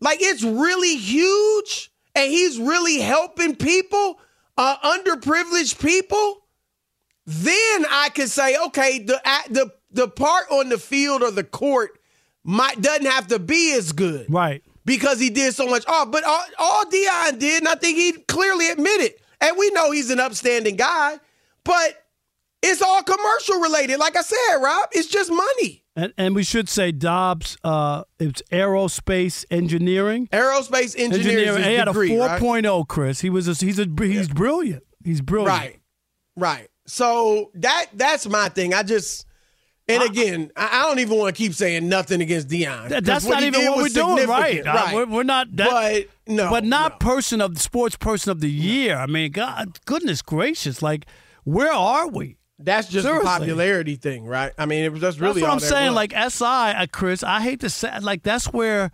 like 0.00 0.18
it's 0.20 0.42
really 0.42 0.96
huge 0.96 1.92
and 2.16 2.28
he's 2.28 2.58
really 2.58 2.98
helping 2.98 3.54
people, 3.54 4.18
uh, 4.58 4.76
underprivileged 4.78 5.80
people, 5.80 6.42
then 7.26 7.86
I 7.88 8.10
can 8.12 8.26
say, 8.26 8.56
okay, 8.66 8.98
the, 8.98 9.20
the, 9.50 9.72
the 9.92 10.08
part 10.08 10.46
on 10.50 10.68
the 10.68 10.78
field 10.78 11.22
or 11.22 11.30
the 11.30 11.44
court 11.44 12.00
might 12.42 12.80
doesn't 12.80 13.06
have 13.06 13.28
to 13.28 13.38
be 13.38 13.72
as 13.74 13.92
good 13.92 14.26
right. 14.28 14.64
because 14.84 15.20
he 15.20 15.30
did 15.30 15.54
so 15.54 15.68
much 15.68 15.86
off. 15.86 16.10
But 16.10 16.24
all, 16.24 16.42
all 16.58 16.84
Deion 16.86 17.38
did, 17.38 17.62
and 17.62 17.68
I 17.68 17.76
think 17.76 17.96
he 17.96 18.12
clearly 18.12 18.68
admitted, 18.70 19.14
and 19.40 19.56
we 19.56 19.70
know 19.70 19.92
he's 19.92 20.10
an 20.10 20.18
upstanding 20.18 20.74
guy, 20.74 21.20
but 21.62 22.04
it's 22.62 22.82
all 22.82 23.04
commercial 23.04 23.60
related. 23.60 23.98
Like 23.98 24.16
I 24.16 24.22
said, 24.22 24.56
Rob, 24.56 24.88
it's 24.90 25.08
just 25.08 25.30
money. 25.30 25.79
And, 25.96 26.12
and 26.16 26.34
we 26.34 26.44
should 26.44 26.68
say 26.68 26.92
Dobbs, 26.92 27.56
uh, 27.64 28.04
it's 28.18 28.42
aerospace 28.52 29.44
engineering. 29.50 30.28
Aerospace 30.32 30.96
engineering. 30.98 31.48
Engineering. 31.48 31.64
He 31.64 31.74
had 31.74 31.86
degree, 31.86 32.16
a 32.16 32.20
right? 32.20 32.40
4.0, 32.40 32.86
Chris. 32.88 33.20
He 33.20 33.30
was 33.30 33.48
a, 33.48 33.64
he's 33.64 33.78
a, 33.78 33.86
he's 33.98 34.28
brilliant. 34.28 34.84
He's 35.04 35.20
brilliant. 35.20 35.58
Right, 35.58 35.80
right. 36.36 36.68
So 36.86 37.50
that 37.54 37.86
that's 37.94 38.26
my 38.28 38.48
thing. 38.48 38.74
I 38.74 38.82
just. 38.82 39.26
And 39.88 40.04
again, 40.04 40.52
I 40.54 40.80
I 40.80 40.82
don't 40.86 41.00
even 41.00 41.18
want 41.18 41.34
to 41.34 41.42
keep 41.42 41.52
saying 41.52 41.88
nothing 41.88 42.20
against 42.20 42.46
Deion. 42.46 42.90
That- 42.90 43.04
that's 43.04 43.24
not 43.24 43.42
even 43.42 43.64
what 43.66 43.78
we're 43.78 43.88
doing, 43.88 44.28
right? 44.28 44.64
Uh, 44.64 44.72
right. 44.72 44.94
we're, 44.94 45.06
we're 45.06 45.22
not 45.24 45.56
that, 45.56 45.68
but 45.68 46.32
no, 46.32 46.48
but 46.48 46.64
not 46.64 46.92
no. 46.92 46.98
person 46.98 47.40
of 47.40 47.54
the 47.54 47.60
sports 47.60 47.96
person 47.96 48.30
of 48.30 48.40
the 48.40 48.50
year. 48.50 48.96
I 48.96 49.06
mean, 49.06 49.32
God, 49.32 49.80
goodness 49.86 50.22
gracious, 50.22 50.80
like 50.80 51.06
where 51.42 51.72
are 51.72 52.06
we? 52.06 52.36
That's 52.62 52.88
just 52.88 53.06
Seriously. 53.06 53.26
a 53.26 53.38
popularity 53.38 53.96
thing, 53.96 54.26
right? 54.26 54.52
I 54.58 54.66
mean, 54.66 54.84
it 54.84 54.92
was 54.92 55.00
that's 55.00 55.18
really 55.18 55.40
that's 55.40 55.44
what 55.44 55.52
I'm 55.52 55.60
saying. 55.60 55.88
was. 55.88 55.96
Like 55.96 56.12
SI, 56.12 56.44
uh, 56.44 56.86
Chris, 56.92 57.22
I 57.22 57.40
hate 57.40 57.60
to 57.60 57.70
say, 57.70 57.98
like 58.00 58.22
that's 58.22 58.46
where. 58.46 58.90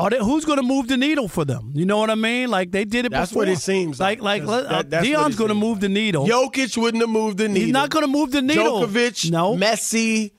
Are 0.00 0.10
they, 0.10 0.18
who's 0.18 0.44
going 0.44 0.58
to 0.58 0.62
move 0.62 0.86
the 0.86 0.96
needle 0.96 1.26
for 1.26 1.44
them? 1.44 1.72
You 1.74 1.84
know 1.84 1.98
what 1.98 2.08
I 2.08 2.14
mean? 2.14 2.50
Like 2.50 2.70
they 2.70 2.84
did 2.84 3.04
it 3.04 3.10
That's 3.10 3.32
before. 3.32 3.40
what 3.40 3.48
it 3.48 3.58
seems 3.58 3.98
like. 3.98 4.22
like. 4.22 4.44
Like, 4.44 4.66
uh, 4.70 4.82
that- 4.84 5.02
Deion's 5.02 5.34
going 5.34 5.48
to 5.48 5.56
move 5.56 5.80
the 5.80 5.88
needle. 5.88 6.24
Jokic 6.24 6.76
wouldn't 6.76 7.02
have 7.02 7.10
moved 7.10 7.38
the 7.38 7.48
needle. 7.48 7.64
He's 7.64 7.72
not 7.72 7.90
going 7.90 8.04
to 8.04 8.10
move 8.10 8.30
the 8.30 8.40
needle. 8.40 8.82
Djokovic, 8.86 9.28
no. 9.32 9.56
Messi, 9.56 10.30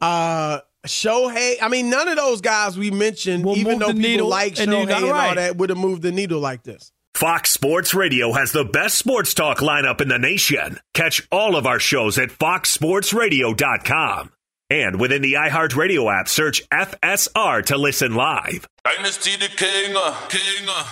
uh, 0.00 0.60
Shohei. 0.86 1.56
I 1.60 1.68
mean, 1.68 1.90
none 1.90 2.08
of 2.08 2.16
those 2.16 2.40
guys 2.40 2.78
we 2.78 2.90
mentioned, 2.90 3.44
Will 3.44 3.58
even 3.58 3.78
though 3.80 3.88
people 3.88 4.00
needle, 4.00 4.28
like 4.28 4.58
and 4.58 4.70
Shohei 4.70 4.80
and, 4.80 4.88
got 4.88 5.02
all 5.02 5.10
right. 5.10 5.34
that, 5.36 5.56
would 5.56 5.68
have 5.68 5.78
moved 5.78 6.00
the 6.00 6.10
needle 6.12 6.40
like 6.40 6.62
this. 6.62 6.90
Fox 7.14 7.50
Sports 7.50 7.94
Radio 7.94 8.32
has 8.32 8.52
the 8.52 8.64
best 8.64 8.96
sports 8.98 9.34
talk 9.34 9.58
lineup 9.58 10.00
in 10.00 10.08
the 10.08 10.18
nation. 10.18 10.78
Catch 10.94 11.26
all 11.30 11.56
of 11.56 11.66
our 11.66 11.78
shows 11.78 12.18
at 12.18 12.30
foxsportsradio.com. 12.30 14.32
And 14.70 14.98
within 14.98 15.20
the 15.22 15.34
iHeartRadio 15.34 16.10
app, 16.12 16.26
search 16.28 16.66
FSR 16.70 17.64
to 17.66 17.76
listen 17.76 18.14
live. 18.14 18.66
Dynasty 18.84 19.36
the 19.36 19.48
King, 19.48 19.94
uh, 19.96 20.16
King. 20.28 20.66
uh. 20.68 20.84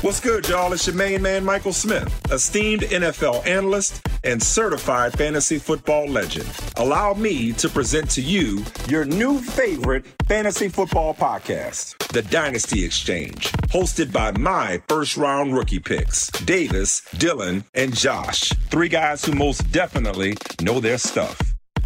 What's 0.00 0.20
good, 0.20 0.48
y'all? 0.48 0.72
It's 0.72 0.86
your 0.86 0.96
main 0.96 1.20
man, 1.20 1.44
Michael 1.44 1.74
Smith, 1.74 2.10
esteemed 2.32 2.80
NFL 2.82 3.46
analyst 3.46 4.00
and 4.24 4.42
certified 4.42 5.12
fantasy 5.16 5.58
football 5.58 6.06
legend. 6.06 6.48
Allow 6.76 7.14
me 7.14 7.52
to 7.54 7.68
present 7.68 8.10
to 8.10 8.22
you 8.22 8.64
your 8.88 9.04
new 9.04 9.40
favorite 9.40 10.06
fantasy 10.26 10.68
football 10.68 11.14
podcast, 11.14 11.96
The 12.08 12.22
Dynasty 12.22 12.84
Exchange, 12.84 13.52
hosted 13.72 14.12
by 14.12 14.32
my 14.32 14.82
first 14.88 15.16
round 15.16 15.54
rookie 15.54 15.78
picks, 15.78 16.28
Davis, 16.44 17.02
Dylan, 17.16 17.64
and 17.74 17.96
Josh. 17.96 18.50
Three 18.70 18.88
guys 18.88 19.24
who 19.24 19.32
most 19.32 19.70
definitely 19.72 20.36
know 20.60 20.80
their 20.80 20.98
stuff. 20.98 21.49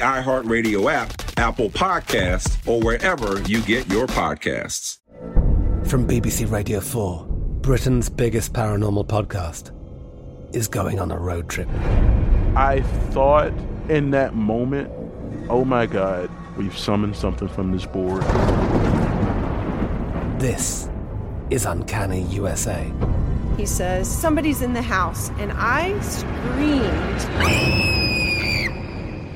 iHeartRadio 0.00 0.92
app, 0.92 1.12
Apple 1.38 1.70
Podcasts, 1.70 2.56
or 2.66 2.80
wherever 2.80 3.40
you 3.42 3.62
get 3.62 3.88
your 3.88 4.06
podcasts. 4.06 4.98
From 5.88 6.06
BBC 6.06 6.50
Radio 6.50 6.80
4, 6.80 7.26
Britain's 7.62 8.08
biggest 8.08 8.52
paranormal 8.52 9.06
podcast 9.06 9.74
is 10.54 10.68
going 10.68 10.98
on 10.98 11.10
a 11.10 11.18
road 11.18 11.48
trip. 11.48 11.68
I 12.56 12.82
thought 13.10 13.52
in 13.88 14.10
that 14.10 14.34
moment, 14.34 14.90
oh 15.48 15.64
my 15.64 15.86
God, 15.86 16.30
we've 16.56 16.76
summoned 16.76 17.16
something 17.16 17.48
from 17.48 17.72
this 17.72 17.86
board. 17.86 18.22
This 20.40 20.88
is 21.50 21.66
Uncanny 21.66 22.22
USA. 22.22 22.90
He 23.56 23.66
says, 23.66 24.10
Somebody's 24.10 24.62
in 24.62 24.72
the 24.72 24.82
house, 24.82 25.30
and 25.38 25.52
I 25.54 25.98
screamed. 26.00 27.99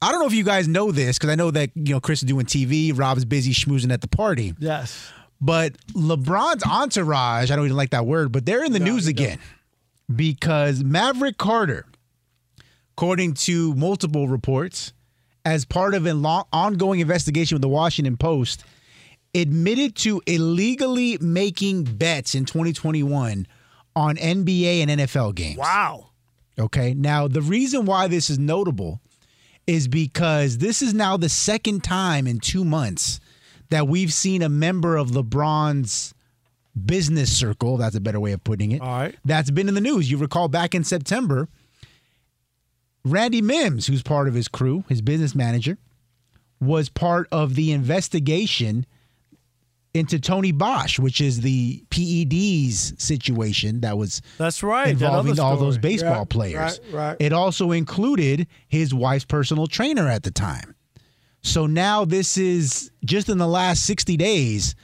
I 0.00 0.12
don't 0.12 0.20
know 0.20 0.26
if 0.26 0.34
you 0.34 0.44
guys 0.44 0.68
know 0.68 0.92
this 0.92 1.18
because 1.18 1.30
I 1.30 1.34
know 1.34 1.50
that 1.50 1.70
you 1.74 1.94
know 1.94 2.00
Chris 2.00 2.22
is 2.22 2.28
doing 2.28 2.46
TV, 2.46 2.96
Rob's 2.96 3.24
busy 3.24 3.52
schmoozing 3.52 3.92
at 3.92 4.00
the 4.00 4.08
party. 4.08 4.54
Yes. 4.58 5.10
But 5.40 5.74
LeBron's 5.92 6.64
entourage, 6.64 7.50
I 7.50 7.56
don't 7.56 7.66
even 7.66 7.76
like 7.76 7.90
that 7.90 8.06
word, 8.06 8.32
but 8.32 8.44
they're 8.44 8.64
in 8.64 8.72
the 8.72 8.80
news 8.80 9.06
again 9.06 9.38
because 10.14 10.82
Maverick 10.82 11.38
Carter, 11.38 11.86
according 12.96 13.34
to 13.34 13.74
multiple 13.74 14.26
reports, 14.26 14.92
as 15.44 15.64
part 15.64 15.94
of 15.94 16.06
an 16.06 16.22
long, 16.22 16.44
ongoing 16.52 17.00
investigation 17.00 17.54
with 17.54 17.62
the 17.62 17.68
Washington 17.68 18.16
Post, 18.16 18.64
admitted 19.34 19.94
to 19.96 20.20
illegally 20.26 21.18
making 21.20 21.84
bets 21.84 22.34
in 22.34 22.44
2021 22.44 23.46
on 23.94 24.16
NBA 24.16 24.82
and 24.82 24.90
NFL 24.90 25.34
games. 25.34 25.58
Wow. 25.58 26.10
Okay. 26.58 26.94
Now, 26.94 27.28
the 27.28 27.42
reason 27.42 27.86
why 27.86 28.08
this 28.08 28.28
is 28.28 28.38
notable 28.38 29.00
is 29.68 29.86
because 29.86 30.58
this 30.58 30.80
is 30.80 30.94
now 30.94 31.16
the 31.18 31.28
second 31.28 31.84
time 31.84 32.26
in 32.26 32.40
two 32.40 32.64
months 32.64 33.20
that 33.68 33.86
we've 33.86 34.12
seen 34.12 34.40
a 34.42 34.48
member 34.48 34.96
of 34.96 35.10
LeBron's 35.10 36.14
business 36.86 37.36
circle, 37.36 37.76
that's 37.76 37.94
a 37.94 38.00
better 38.00 38.18
way 38.18 38.32
of 38.32 38.42
putting 38.42 38.72
it, 38.72 38.80
All 38.80 38.88
right. 38.88 39.14
that's 39.26 39.50
been 39.50 39.68
in 39.68 39.74
the 39.74 39.80
news. 39.82 40.10
You 40.10 40.16
recall 40.16 40.48
back 40.48 40.74
in 40.74 40.84
September, 40.84 41.48
Randy 43.04 43.42
Mims, 43.42 43.86
who's 43.86 44.02
part 44.02 44.26
of 44.26 44.34
his 44.34 44.48
crew, 44.48 44.84
his 44.88 45.02
business 45.02 45.34
manager, 45.34 45.76
was 46.60 46.88
part 46.88 47.28
of 47.30 47.54
the 47.54 47.70
investigation 47.72 48.86
into 49.94 50.18
Tony 50.20 50.52
Bosch, 50.52 50.98
which 50.98 51.20
is 51.20 51.40
the 51.40 51.82
PEDs 51.90 53.00
situation 53.00 53.80
that 53.80 53.96
was 53.96 54.20
That's 54.36 54.62
right. 54.62 54.88
involving 54.88 55.32
other 55.32 55.42
all 55.42 55.56
those 55.56 55.78
baseball 55.78 56.26
players. 56.26 56.80
right, 56.90 56.92
right. 56.92 57.16
It 57.18 57.32
also 57.32 57.72
included 57.72 58.46
his 58.68 58.92
wife's 58.94 59.24
personal 59.24 59.66
trainer 59.66 60.08
at 60.08 60.22
the 60.22 60.30
time. 60.30 60.74
So 61.42 61.66
now 61.66 62.04
this 62.04 62.36
is 62.36 62.90
just 63.04 63.28
in 63.28 63.38
the 63.38 63.46
last 63.46 63.86
60 63.86 64.16
days, 64.16 64.74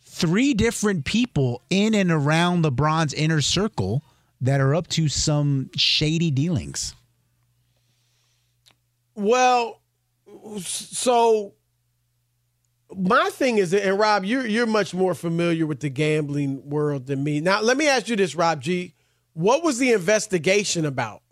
three 0.00 0.54
different 0.54 1.04
people 1.04 1.62
in 1.70 1.94
and 1.94 2.10
around 2.10 2.64
LeBron's 2.64 3.14
inner 3.14 3.40
circle 3.40 4.02
that 4.40 4.60
are 4.60 4.74
up 4.74 4.88
to 4.88 5.08
some 5.08 5.70
shady 5.76 6.30
dealings. 6.30 6.94
Well, 9.14 9.80
so 10.58 11.52
my 12.96 13.30
thing 13.30 13.58
is, 13.58 13.72
and 13.74 13.98
Rob, 13.98 14.24
you're 14.24 14.46
you're 14.46 14.66
much 14.66 14.94
more 14.94 15.14
familiar 15.14 15.66
with 15.66 15.80
the 15.80 15.88
gambling 15.88 16.68
world 16.68 17.06
than 17.06 17.22
me. 17.24 17.40
Now, 17.40 17.60
let 17.60 17.76
me 17.76 17.88
ask 17.88 18.08
you 18.08 18.16
this, 18.16 18.34
Rob 18.34 18.60
G. 18.60 18.94
What 19.34 19.62
was 19.64 19.78
the 19.78 19.92
investigation 19.92 20.84
about? 20.84 21.22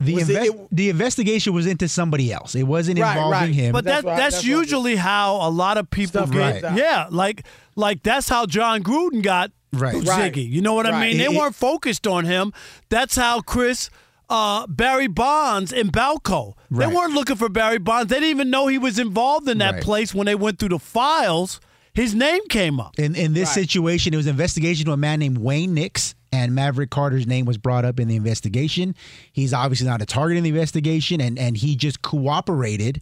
The 0.00 0.14
Was 0.14 0.30
it- 0.30 0.42
it- 0.46 0.68
the 0.72 0.88
investigation 0.88 1.52
was 1.52 1.66
into 1.66 1.86
somebody 1.86 2.32
else. 2.32 2.54
It 2.54 2.62
wasn't 2.62 2.98
Right, 2.98 3.10
involving 3.16 3.32
right. 3.40 3.54
him. 3.54 3.72
But 3.72 3.84
That's 3.84 4.02
that 4.02 4.08
right, 4.08 4.16
that's, 4.16 4.34
that's 4.36 4.46
usually 4.46 4.96
how 4.96 5.36
a 5.36 5.50
lot 5.50 5.76
of 5.76 5.90
people 5.90 6.26
get. 6.26 6.62
comes. 6.62 6.78
Yeah, 6.78 7.06
like 7.10 7.44
like 7.76 8.02
that's 8.02 8.28
how 8.28 8.46
Jon 8.46 8.82
Gruden 8.82 9.22
got 9.22 9.52
Right. 9.72 9.94
Ziggy. 9.94 10.48
You 10.48 10.62
know 10.62 10.74
what 10.74 10.86
I 10.86 10.90
Right. 10.90 11.08
mean? 11.10 11.18
They 11.18 11.26
It- 11.26 11.32
it- 11.32 11.38
weren't 11.38 11.54
focused 11.54 12.06
on 12.06 12.24
him. 12.24 12.52
That's 12.88 13.14
how 13.14 13.40
Chris 13.40 13.88
uh, 14.30 14.66
Barry 14.68 15.08
Bonds 15.08 15.72
in 15.72 15.88
Balco. 15.90 16.54
Right. 16.70 16.88
They 16.88 16.94
weren't 16.94 17.12
looking 17.14 17.36
for 17.36 17.48
Barry 17.48 17.78
Bonds. 17.78 18.08
They 18.08 18.16
didn't 18.16 18.30
even 18.30 18.48
know 18.50 18.68
he 18.68 18.78
was 18.78 18.98
involved 18.98 19.48
in 19.48 19.58
that 19.58 19.74
Right. 19.74 19.82
place 19.82 20.14
when 20.14 20.26
they 20.26 20.34
went 20.36 20.58
through 20.58 20.68
the 20.70 20.78
files. 20.78 21.60
His 21.92 22.14
name 22.14 22.40
came 22.48 22.78
up. 22.80 22.98
In 22.98 23.14
in 23.16 23.34
this 23.34 23.48
Right. 23.48 23.54
situation, 23.66 24.14
it 24.14 24.16
was 24.16 24.26
an 24.26 24.30
investigation 24.30 24.86
to 24.86 24.92
a 24.92 24.96
man 24.96 25.18
named 25.18 25.38
Wayne 25.38 25.74
Nix, 25.74 26.14
and 26.32 26.54
Maverick 26.54 26.90
Carter's 26.90 27.26
name 27.26 27.44
was 27.44 27.58
brought 27.58 27.84
up 27.84 27.98
in 27.98 28.06
the 28.06 28.14
investigation. 28.14 28.94
He's 29.32 29.52
obviously 29.52 29.88
not 29.88 30.00
a 30.00 30.06
target 30.06 30.36
in 30.38 30.44
the 30.44 30.50
investigation, 30.50 31.20
and 31.20 31.36
and 31.38 31.56
he 31.56 31.74
just 31.74 32.00
cooperated 32.02 33.00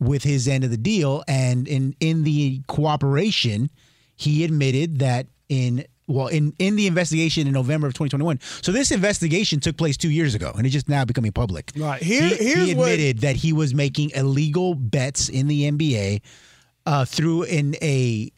with 0.00 0.22
his 0.24 0.48
end 0.48 0.64
of 0.64 0.70
the 0.70 0.78
deal. 0.78 1.22
And 1.28 1.68
in 1.68 1.94
in 2.00 2.24
the 2.24 2.62
cooperation, 2.66 3.70
he 4.16 4.42
admitted 4.44 4.98
that 5.00 5.26
in 5.50 5.84
well 6.06 6.26
in 6.28 6.52
in 6.58 6.76
the 6.76 6.86
investigation 6.86 7.46
in 7.46 7.52
November 7.52 7.86
of 7.86 7.94
2021. 7.94 8.38
So 8.62 8.72
this 8.72 8.90
investigation 8.90 9.60
took 9.60 9.76
place 9.76 9.96
two 9.96 10.10
years 10.10 10.34
ago, 10.34 10.52
and 10.56 10.66
it's 10.66 10.72
just 10.72 10.88
now 10.88 11.04
becoming 11.04 11.32
public. 11.32 11.72
Right. 11.76 12.02
Here- 12.02 12.28
he, 12.28 12.34
here's 12.36 12.68
he 12.68 12.74
what- 12.74 12.90
admitted 12.92 13.20
that 13.20 13.36
he 13.36 13.52
was 13.52 13.74
making 13.74 14.10
illegal 14.14 14.74
bets 14.74 15.28
in 15.28 15.46
the 15.48 15.70
NBA 15.70 16.20
uh, 16.86 17.04
through 17.04 17.44
in 17.44 17.74
a 17.80 18.30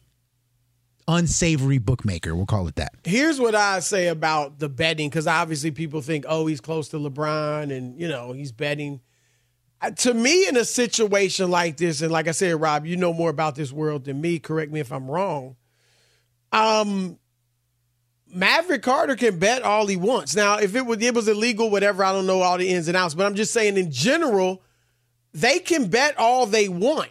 unsavory 1.07 1.77
bookmaker. 1.77 2.35
We'll 2.35 2.45
call 2.45 2.67
it 2.67 2.75
that. 2.75 2.93
Here's 3.03 3.39
what 3.39 3.55
I 3.55 3.79
say 3.79 4.07
about 4.07 4.59
the 4.59 4.67
betting, 4.69 5.09
because 5.09 5.27
obviously 5.27 5.71
people 5.71 6.01
think, 6.01 6.25
oh, 6.27 6.47
he's 6.47 6.59
close 6.61 6.89
to 6.89 6.97
LeBron 6.97 7.75
and, 7.75 7.99
you 7.99 8.07
know, 8.07 8.33
he's 8.33 8.51
betting. 8.51 8.99
Uh, 9.81 9.91
To 9.91 10.13
me, 10.13 10.47
in 10.47 10.57
a 10.57 10.65
situation 10.65 11.49
like 11.49 11.77
this, 11.77 12.01
and 12.01 12.11
like 12.11 12.27
I 12.27 12.31
said, 12.31 12.59
Rob, 12.59 12.85
you 12.85 12.97
know 12.97 13.13
more 13.13 13.29
about 13.29 13.55
this 13.55 13.71
world 13.71 14.03
than 14.05 14.19
me. 14.19 14.39
Correct 14.39 14.71
me 14.71 14.79
if 14.81 14.91
I'm 14.91 15.09
wrong. 15.09 15.55
Um, 16.51 17.19
Maverick 18.33 18.81
Carter 18.83 19.15
can 19.15 19.39
bet 19.39 19.63
all 19.63 19.87
he 19.87 19.95
wants. 19.95 20.35
Now, 20.35 20.57
if 20.57 20.75
it 20.75 20.85
was 20.85 21.01
it 21.01 21.15
was 21.15 21.27
illegal, 21.27 21.69
whatever, 21.69 22.03
I 22.03 22.11
don't 22.11 22.27
know 22.27 22.41
all 22.41 22.57
the 22.57 22.69
ins 22.69 22.87
and 22.87 22.97
outs, 22.97 23.15
but 23.15 23.25
I'm 23.25 23.35
just 23.35 23.53
saying 23.53 23.77
in 23.77 23.91
general, 23.91 24.61
they 25.33 25.59
can 25.59 25.87
bet 25.87 26.17
all 26.17 26.45
they 26.45 26.67
want. 26.67 27.09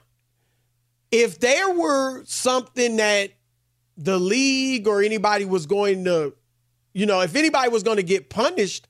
If 1.11 1.38
there 1.38 1.72
were 1.72 2.24
something 2.24 2.96
that 2.96 3.31
the 3.96 4.18
league 4.18 4.87
or 4.87 5.02
anybody 5.02 5.44
was 5.44 5.66
going 5.66 6.05
to, 6.05 6.35
you 6.92 7.07
know, 7.07 7.20
if 7.20 7.35
anybody 7.35 7.70
was 7.70 7.83
going 7.83 7.96
to 7.96 8.02
get 8.02 8.29
punished, 8.29 8.87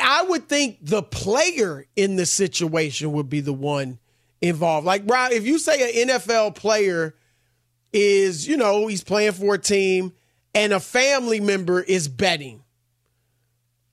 I 0.00 0.22
would 0.28 0.48
think 0.48 0.78
the 0.82 1.02
player 1.02 1.86
in 1.96 2.16
the 2.16 2.26
situation 2.26 3.12
would 3.12 3.28
be 3.28 3.40
the 3.40 3.52
one 3.52 3.98
involved. 4.40 4.86
Like, 4.86 5.02
Rob, 5.06 5.32
if 5.32 5.46
you 5.46 5.58
say 5.58 6.02
an 6.02 6.08
NFL 6.08 6.54
player 6.54 7.14
is, 7.92 8.46
you 8.46 8.56
know, 8.56 8.86
he's 8.86 9.02
playing 9.02 9.32
for 9.32 9.54
a 9.54 9.58
team 9.58 10.12
and 10.54 10.72
a 10.72 10.80
family 10.80 11.40
member 11.40 11.80
is 11.80 12.08
betting. 12.08 12.62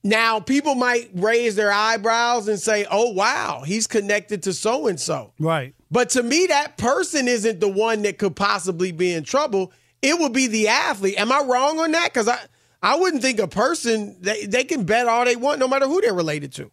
Now, 0.02 0.38
people 0.38 0.76
might 0.76 1.10
raise 1.14 1.56
their 1.56 1.72
eyebrows 1.72 2.46
and 2.46 2.60
say, 2.60 2.86
oh, 2.90 3.10
wow, 3.10 3.62
he's 3.66 3.88
connected 3.88 4.44
to 4.44 4.52
so 4.52 4.86
and 4.86 5.00
so. 5.00 5.32
Right. 5.40 5.74
But 5.90 6.10
to 6.10 6.22
me, 6.22 6.46
that 6.46 6.76
person 6.76 7.26
isn't 7.26 7.58
the 7.58 7.68
one 7.68 8.02
that 8.02 8.18
could 8.18 8.36
possibly 8.36 8.92
be 8.92 9.12
in 9.12 9.24
trouble. 9.24 9.72
It 10.02 10.18
would 10.18 10.32
be 10.32 10.46
the 10.46 10.68
athlete. 10.68 11.18
Am 11.18 11.32
I 11.32 11.40
wrong 11.40 11.80
on 11.80 11.90
that? 11.90 12.12
Because 12.12 12.28
I, 12.28 12.38
I 12.82 12.96
wouldn't 12.96 13.22
think 13.22 13.40
a 13.40 13.48
person 13.48 14.16
they, 14.20 14.46
they 14.46 14.62
can 14.62 14.84
bet 14.84 15.08
all 15.08 15.24
they 15.24 15.34
want, 15.34 15.58
no 15.58 15.66
matter 15.66 15.86
who 15.86 16.00
they're 16.00 16.14
related 16.14 16.52
to. 16.54 16.70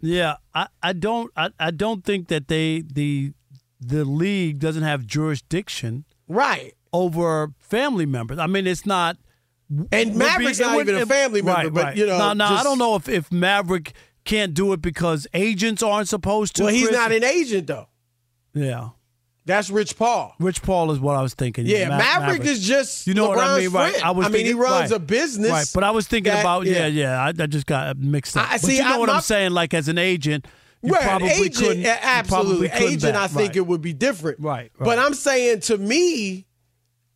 Yeah, 0.00 0.36
I, 0.54 0.68
I 0.82 0.92
don't 0.92 1.32
I, 1.36 1.50
I 1.58 1.70
don't 1.72 2.04
think 2.04 2.28
that 2.28 2.48
they 2.48 2.82
the 2.82 3.32
the 3.80 4.04
league 4.04 4.60
doesn't 4.60 4.84
have 4.84 5.06
jurisdiction 5.06 6.04
Right. 6.28 6.74
Over 6.92 7.52
family 7.58 8.06
members. 8.06 8.38
I 8.38 8.46
mean, 8.46 8.66
it's 8.66 8.86
not. 8.86 9.16
And 9.92 10.16
Maverick's 10.16 10.58
be- 10.58 10.64
not 10.64 10.80
even 10.80 10.96
a 10.96 11.04
family 11.06 11.42
member, 11.42 11.62
right, 11.64 11.72
but 11.72 11.84
right. 11.84 11.96
you 11.96 12.06
know, 12.06 12.18
no, 12.18 12.32
no, 12.32 12.44
I 12.46 12.62
don't 12.62 12.78
know 12.78 12.94
if 12.96 13.08
if 13.08 13.30
Maverick 13.30 13.92
can't 14.24 14.54
do 14.54 14.72
it 14.72 14.80
because 14.80 15.26
agents 15.34 15.82
aren't 15.82 16.08
supposed 16.08 16.56
to. 16.56 16.64
Well, 16.64 16.72
he's 16.72 16.86
Chris. 16.88 16.96
not 16.98 17.12
an 17.12 17.22
agent 17.24 17.66
though. 17.66 17.88
Yeah, 18.54 18.88
That's 19.44 19.68
Rich 19.70 19.96
Paul. 19.98 20.34
Rich 20.40 20.62
Paul 20.62 20.90
is 20.90 20.98
what 21.00 21.16
I 21.16 21.22
was 21.22 21.34
thinking. 21.34 21.66
Yeah, 21.66 21.88
Ma- 21.90 21.98
Maverick, 21.98 22.44
is 22.46 22.66
just 22.66 23.06
You 23.06 23.12
know 23.14 23.28
LeBron's 23.28 23.36
what 23.36 23.44
I 23.46 23.58
mean, 23.58 23.70
right? 23.72 23.90
friend. 23.92 24.04
I 24.04 24.10
was 24.12 24.24
mean, 24.24 24.32
thinking, 24.32 24.46
he 24.56 24.60
runs 24.60 24.90
right, 24.90 24.96
a 24.96 24.98
business, 24.98 25.50
right? 25.50 25.70
But 25.74 25.84
I 25.84 25.90
was 25.90 26.08
thinking 26.08 26.32
that- 26.32 26.40
about 26.40 26.64
yeah, 26.66 26.86
yeah. 26.86 27.20
I, 27.22 27.28
I 27.28 27.46
just 27.46 27.66
got 27.66 27.98
mixed 27.98 28.36
up. 28.38 28.48
I- 28.48 28.54
but 28.54 28.60
see, 28.62 28.76
you 28.78 28.82
know 28.84 28.94
I- 28.94 28.98
what 28.98 29.10
I'm 29.10 29.20
saying? 29.20 29.50
Like 29.52 29.74
as 29.74 29.88
an 29.88 29.98
agent, 29.98 30.46
you 30.82 30.92
Right, 30.92 31.02
probably 31.02 31.28
agent, 31.28 31.56
couldn't. 31.56 31.86
absolutely. 31.86 32.68
couldn't 32.70 32.88
Agent. 32.94 33.16
I 33.16 33.26
think 33.28 33.48
Right. 33.50 33.56
it 33.56 33.66
would 33.66 33.82
be 33.82 33.92
different. 33.92 34.40
Right, 34.40 34.70
right. 34.78 34.84
But 34.86 34.98
I'm 34.98 35.12
saying 35.14 35.60
to 35.60 35.76
me, 35.78 36.46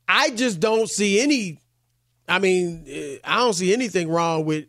I 0.08 0.30
just 0.30 0.60
don't 0.60 0.88
see 0.88 1.20
any. 1.20 1.58
I 2.28 2.38
mean, 2.38 2.84
I 3.24 3.36
don't 3.38 3.52
see 3.54 3.72
anything 3.72 4.08
wrong 4.08 4.44
with 4.44 4.66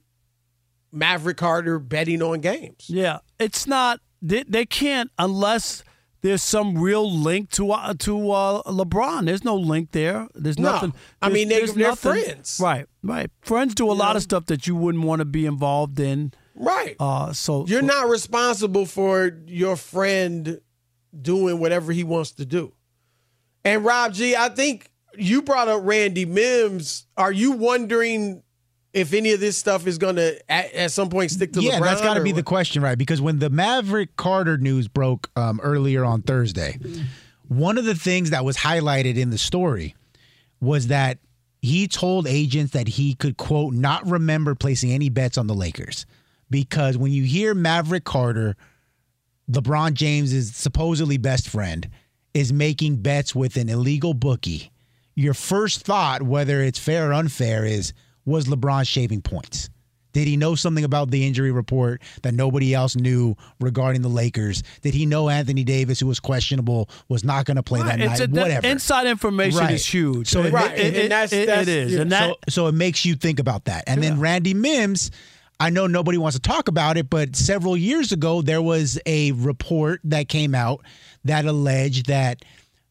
Maverick 0.92 1.38
Carter 1.38 1.80
betting 1.80 2.22
on 2.22 2.42
games. 2.42 2.86
Yeah, 2.88 3.20
it's 3.40 3.68
not. 3.68 4.00
They, 4.22 4.44
they 4.44 4.66
can't 4.66 5.12
unless 5.20 5.84
there's 6.22 6.42
some 6.44 6.78
real 6.78 7.10
link 7.12 7.50
to 7.52 7.72
uh, 7.72 7.94
to 8.00 8.32
uh, 8.32 8.64
LeBron. 8.64 9.26
There's 9.26 9.44
no 9.44 9.56
link 9.56 9.92
there. 9.92 10.28
There's 10.34 10.58
No. 10.58 10.72
nothing. 10.72 10.94
I 11.22 11.30
mean, 11.30 11.50
they- 11.50 11.58
there's 11.60 11.74
they're 11.74 11.90
nothing- 11.90 12.24
friends. 12.24 12.60
Right, 12.62 12.86
right. 13.04 13.30
Friends 13.42 13.76
do 13.76 13.92
a 13.92 13.94
lot 13.94 14.16
of 14.16 14.22
stuff 14.24 14.46
that 14.48 14.66
you 14.68 14.76
wouldn't 14.76 15.04
want 15.04 15.20
to 15.20 15.26
be 15.26 15.46
involved 15.46 16.00
in. 16.00 16.32
Right. 16.56 16.96
Uh, 17.00 17.34
so 17.34 17.66
You're 17.68 17.82
so- 17.82 17.88
not 17.88 18.08
responsible 18.08 18.86
for 18.86 19.32
your 19.48 19.76
friend 19.76 20.62
doing 21.20 21.60
whatever 21.60 21.92
he 21.92 22.04
wants 22.04 22.32
to 22.34 22.46
do. 22.46 22.74
And 23.66 23.84
Rob 23.84 24.14
G, 24.14 24.36
I 24.36 24.50
think 24.50 24.90
you 25.18 25.42
brought 25.42 25.68
up 25.68 25.82
Randy 25.84 26.26
Mims. 26.26 27.06
Are 27.18 27.32
you 27.32 27.52
wondering 27.52 28.44
if 28.94 29.14
any 29.14 29.34
of 29.34 29.40
this 29.40 29.58
stuff 29.58 29.88
is 29.88 29.98
going 29.98 30.18
to 30.18 30.40
at, 30.52 30.74
at 30.74 30.92
some 30.92 31.10
point 31.10 31.32
stick 31.32 31.54
to 31.54 31.60
LeBron? 31.60 31.64
yeah, 31.64 31.80
LeBron? 31.80 31.84
that's 31.84 32.02
got 32.02 32.14
to 32.16 32.24
be 32.24 32.32
the 32.32 32.44
question, 32.44 32.82
right? 32.82 32.98
Because 32.98 33.22
when 33.22 33.40
the 33.40 33.50
Maverick 33.50 34.16
Carter 34.16 34.58
news 34.58 34.88
broke 34.88 35.30
um, 35.36 35.60
earlier 35.62 36.04
on 36.06 36.22
Thursday, 36.22 36.78
one 37.48 37.78
of 37.78 37.86
the 37.86 37.96
things 37.96 38.30
that 38.32 38.46
was 38.46 38.58
highlighted 38.58 39.18
in 39.18 39.30
the 39.30 39.38
story 39.38 39.96
was 40.62 40.88
that 40.88 41.20
he 41.62 41.88
told 41.88 42.28
agents 42.28 42.74
that 42.74 42.88
he 42.88 43.16
could 43.16 43.38
quote 43.38 43.74
not 43.74 44.06
remember 44.06 44.56
placing 44.56 44.92
any 44.92 45.10
bets 45.10 45.38
on 45.38 45.48
the 45.48 45.54
Lakers 45.54 46.06
because 46.50 46.98
when 46.98 47.12
you 47.12 47.24
hear 47.24 47.54
Maverick 47.54 48.04
Carter, 48.04 48.56
LeBron 49.50 49.94
James' 49.94 50.56
supposedly 50.56 51.18
best 51.18 51.48
friend, 51.48 51.90
is 52.34 52.52
making 52.52 52.98
bets 52.98 53.34
with 53.34 53.58
an 53.58 53.70
illegal 53.70 54.14
bookie, 54.14 54.72
your 55.16 55.34
first 55.34 55.82
thought, 55.86 56.22
whether 56.24 56.62
it's 56.62 56.80
fair 56.80 57.10
or 57.10 57.14
unfair, 57.14 57.66
is 57.66 57.94
was 58.26 58.46
LeBron 58.46 58.88
shaving 58.88 59.22
points? 59.22 59.70
Did 60.14 60.28
he 60.28 60.38
know 60.38 60.54
something 60.54 60.84
about 60.84 61.10
the 61.10 61.26
injury 61.26 61.52
report 61.52 62.00
that 62.22 62.36
nobody 62.36 62.76
else 62.76 62.96
knew 62.96 63.36
regarding 63.60 64.04
the 64.04 64.10
Lakers? 64.10 64.62
Did 64.84 64.94
he 64.94 65.08
know 65.08 65.28
Anthony 65.28 65.64
Davis, 65.64 66.00
who 66.00 66.06
was 66.06 66.20
questionable, 66.20 66.88
was 67.10 67.24
not 67.24 67.46
going 67.46 67.58
to 67.58 67.64
play 67.64 67.80
Right, 67.82 67.98
that 67.98 68.00
it's 68.00 68.20
night? 68.20 68.30
a- 68.30 68.42
Whatever. 68.42 68.68
inside 68.68 69.08
information 69.08 69.60
Right. 69.60 69.74
is 69.74 69.84
huge. 69.86 70.28
So 70.30 70.44
it, 70.44 70.54
Right, 70.54 70.78
it- 70.78 70.96
and 70.96 71.12
that's- 71.12 71.34
it- 71.34 71.48
that's- 71.48 71.68
it 71.68 71.68
is, 71.68 71.94
yeah. 71.94 72.02
and 72.02 72.12
that 72.12 72.30
so, 72.30 72.36
so 72.50 72.68
it 72.68 72.74
makes 72.74 73.04
you 73.06 73.16
think 73.16 73.40
about 73.40 73.66
that. 73.66 73.86
And 73.88 74.04
then 74.04 74.20
Randy 74.20 74.54
Mims, 74.54 75.10
I 75.60 75.72
know 75.72 75.88
nobody 75.88 76.20
wants 76.20 76.36
to 76.38 76.42
talk 76.42 76.68
about 76.68 76.96
it, 76.96 77.10
but 77.10 77.36
several 77.36 77.76
years 77.76 78.12
ago, 78.12 78.44
there 78.44 78.62
was 78.62 79.00
a 79.08 79.32
report 79.32 80.00
that 80.04 80.30
came 80.30 80.54
out 80.54 80.82
that 81.26 81.46
alleged 81.46 82.06
that 82.06 82.46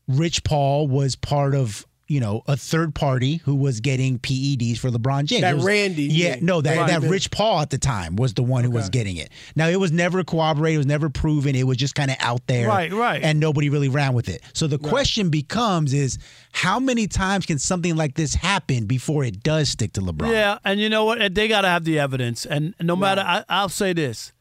Rich 0.09 0.43
Paul 0.43 0.89
was 0.89 1.15
part 1.15 1.55
of. 1.55 1.87
You 2.09 2.21
know, 2.21 2.43
a 2.47 2.57
third 2.59 2.95
party 2.95 3.37
who 3.45 3.55
was 3.55 3.81
getting 3.81 4.19
PEDs 4.19 4.77
for 4.77 4.91
LeBron 4.91 5.25
James. 5.25 5.41
That 5.41 5.55
was- 5.57 5.65
Randy, 5.65 6.03
yeah, 6.05 6.35
yeah. 6.35 6.37
no, 6.43 6.61
that, 6.61 6.77
Randy 6.77 6.93
that 6.93 7.01
Mims. 7.03 7.11
Rich 7.11 7.31
Paul 7.31 7.61
at 7.61 7.71
the 7.71 7.79
time 7.79 8.17
was 8.17 8.35
the 8.35 8.43
one 8.43 8.65
who 8.65 8.71
was 8.71 8.91
getting 8.91 9.17
it. 9.17 9.31
Now 9.57 9.69
it 9.69 9.81
was 9.81 9.93
never 9.93 10.23
corroborated, 10.23 10.75
it 10.75 10.79
was 10.79 10.87
never 10.87 11.09
proven. 11.09 11.55
It 11.55 11.67
was 11.67 11.79
just 11.79 11.95
kind 11.95 12.11
of 12.11 12.17
out 12.21 12.47
there, 12.49 12.69
Right, 12.69 12.93
right. 12.93 13.23
and 13.23 13.41
nobody 13.41 13.71
really 13.71 13.89
ran 13.89 14.13
with 14.13 14.29
it. 14.29 14.43
So 14.53 14.67
the 14.67 14.79
question 14.79 15.31
becomes: 15.31 15.95
is 15.95 16.19
how 16.51 16.79
many 16.79 17.07
times 17.07 17.47
can 17.47 17.59
something 17.59 17.97
like 17.97 18.15
this 18.15 18.35
happen 18.35 18.85
before 18.87 19.25
it 19.25 19.43
does 19.43 19.71
stick 19.71 19.93
to 19.95 20.01
LeBron? 20.03 20.31
Yeah, 20.33 20.59
and 20.65 20.81
you 20.81 20.91
know 20.91 21.05
what? 21.07 21.35
They 21.35 21.49
got 21.49 21.63
to 21.63 21.69
have 21.69 21.85
the 21.85 21.99
evidence. 21.99 22.45
And 22.45 22.75
no 22.81 22.95
matter, 22.97 23.23
I, 23.23 23.45
I'll 23.49 23.69
say 23.71 23.93
this: 23.95 24.33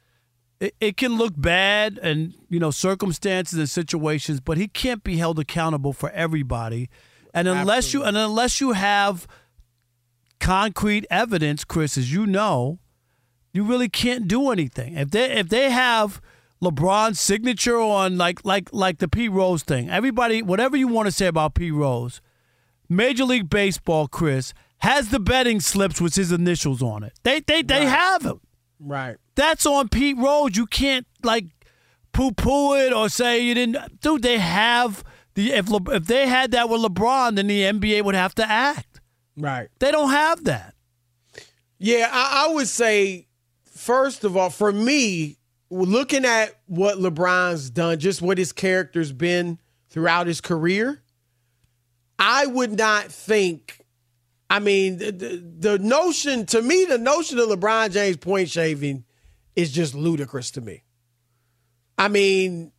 it, 0.60 0.76
it 0.82 0.98
can 0.98 1.16
look 1.18 1.36
bad, 1.38 2.00
and 2.02 2.34
you 2.50 2.60
know 2.60 2.72
circumstances 2.72 3.58
and 3.58 3.70
situations, 3.70 4.42
but 4.42 4.58
he 4.58 4.68
can't 4.68 5.04
be 5.04 5.18
held 5.18 5.40
accountable 5.40 5.94
for 5.94 6.10
everybody. 6.10 6.90
And 7.34 7.48
unless 7.48 7.94
you 7.94 8.04
and 8.04 8.18
unless 8.18 8.60
you 8.60 8.74
have 8.74 9.28
concrete 10.40 11.06
evidence, 11.10 11.64
Chris, 11.64 11.98
as 11.98 12.12
you 12.12 12.26
know, 12.28 12.80
you 13.54 13.64
really 13.64 13.90
can't 13.90 14.28
do 14.28 14.50
anything. 14.52 14.96
If 14.96 15.12
they 15.12 15.32
if 15.32 15.50
they 15.50 15.70
have 15.70 16.22
LeBron's 16.62 17.20
signature 17.20 17.80
on 17.80 18.18
like 18.18 18.44
like 18.44 18.70
like 18.74 19.00
the 19.00 19.08
P 19.08 19.30
Rose 19.30 19.64
thing, 19.64 19.90
everybody 19.90 20.42
whatever 20.42 20.76
you 20.76 20.88
want 20.88 21.08
to 21.08 21.12
say 21.12 21.28
about 21.28 21.54
P 21.54 21.72
Rose, 21.72 22.22
Major 22.90 23.26
League 23.26 23.50
Baseball, 23.50 24.08
Chris 24.08 24.54
has 24.80 25.10
the 25.10 25.20
betting 25.20 25.60
slips 25.60 26.02
with 26.02 26.16
his 26.16 26.32
initials 26.32 26.82
on 26.82 27.04
it. 27.04 27.14
They 27.24 27.40
they 27.40 27.62
they 27.62 27.86
have 27.86 28.24
them. 28.24 28.42
Right. 28.80 29.18
That's 29.36 29.66
on 29.66 29.90
Pete 29.90 30.18
Rose. 30.18 30.58
You 30.58 30.66
can't 30.66 31.06
like 31.24 31.46
poo 32.14 32.32
poo 32.32 32.76
it 32.76 32.92
or 32.92 33.10
say 33.10 33.42
you 33.42 33.54
didn't. 33.54 34.02
Dude, 34.02 34.24
they 34.24 34.40
have 34.40 35.04
the 35.34 35.54
if 35.54 35.70
Le, 35.70 35.80
if 35.92 36.06
they 36.06 36.28
had 36.28 36.52
that 36.52 36.70
with 36.70 36.82
LeBron, 36.82 37.36
then 37.36 37.48
the 37.48 37.62
NBA 37.64 38.04
would 38.04 38.16
have 38.16 38.36
to 38.36 38.50
act. 38.50 39.02
Right. 39.38 39.70
They 39.80 39.92
don't 39.92 40.12
have 40.12 40.44
that. 40.46 40.76
Yeah, 41.80 42.10
I, 42.12 42.46
I 42.48 42.54
would 42.54 42.68
say, 42.68 43.28
first 43.66 44.24
of 44.24 44.38
all, 44.38 44.50
for 44.50 44.72
me, 44.72 45.38
looking 45.70 46.26
at 46.26 46.60
what 46.68 46.98
LeBron's 46.98 47.70
done, 47.70 48.00
just 48.00 48.22
what 48.22 48.38
his 48.38 48.52
character's 48.52 49.12
been 49.12 49.58
throughout 49.90 50.28
his 50.28 50.42
career, 50.42 51.02
I 52.20 52.46
would 52.46 52.78
not 52.78 53.06
think. 53.06 53.86
I 54.50 54.60
mean, 54.60 54.98
the, 54.98 55.12
the, 55.12 55.44
the 55.60 55.80
notion 55.80 56.46
to 56.48 56.62
me, 56.62 56.86
the 56.86 56.98
notion 56.98 57.40
of 57.40 57.48
LeBron 57.48 57.92
James 57.92 58.18
point 58.18 58.50
shaving 58.50 59.06
is 59.56 59.72
just 59.72 59.96
ludicrous 59.96 60.52
to 60.52 60.62
me. 60.62 60.84
I 61.98 62.10
mean, 62.10 62.72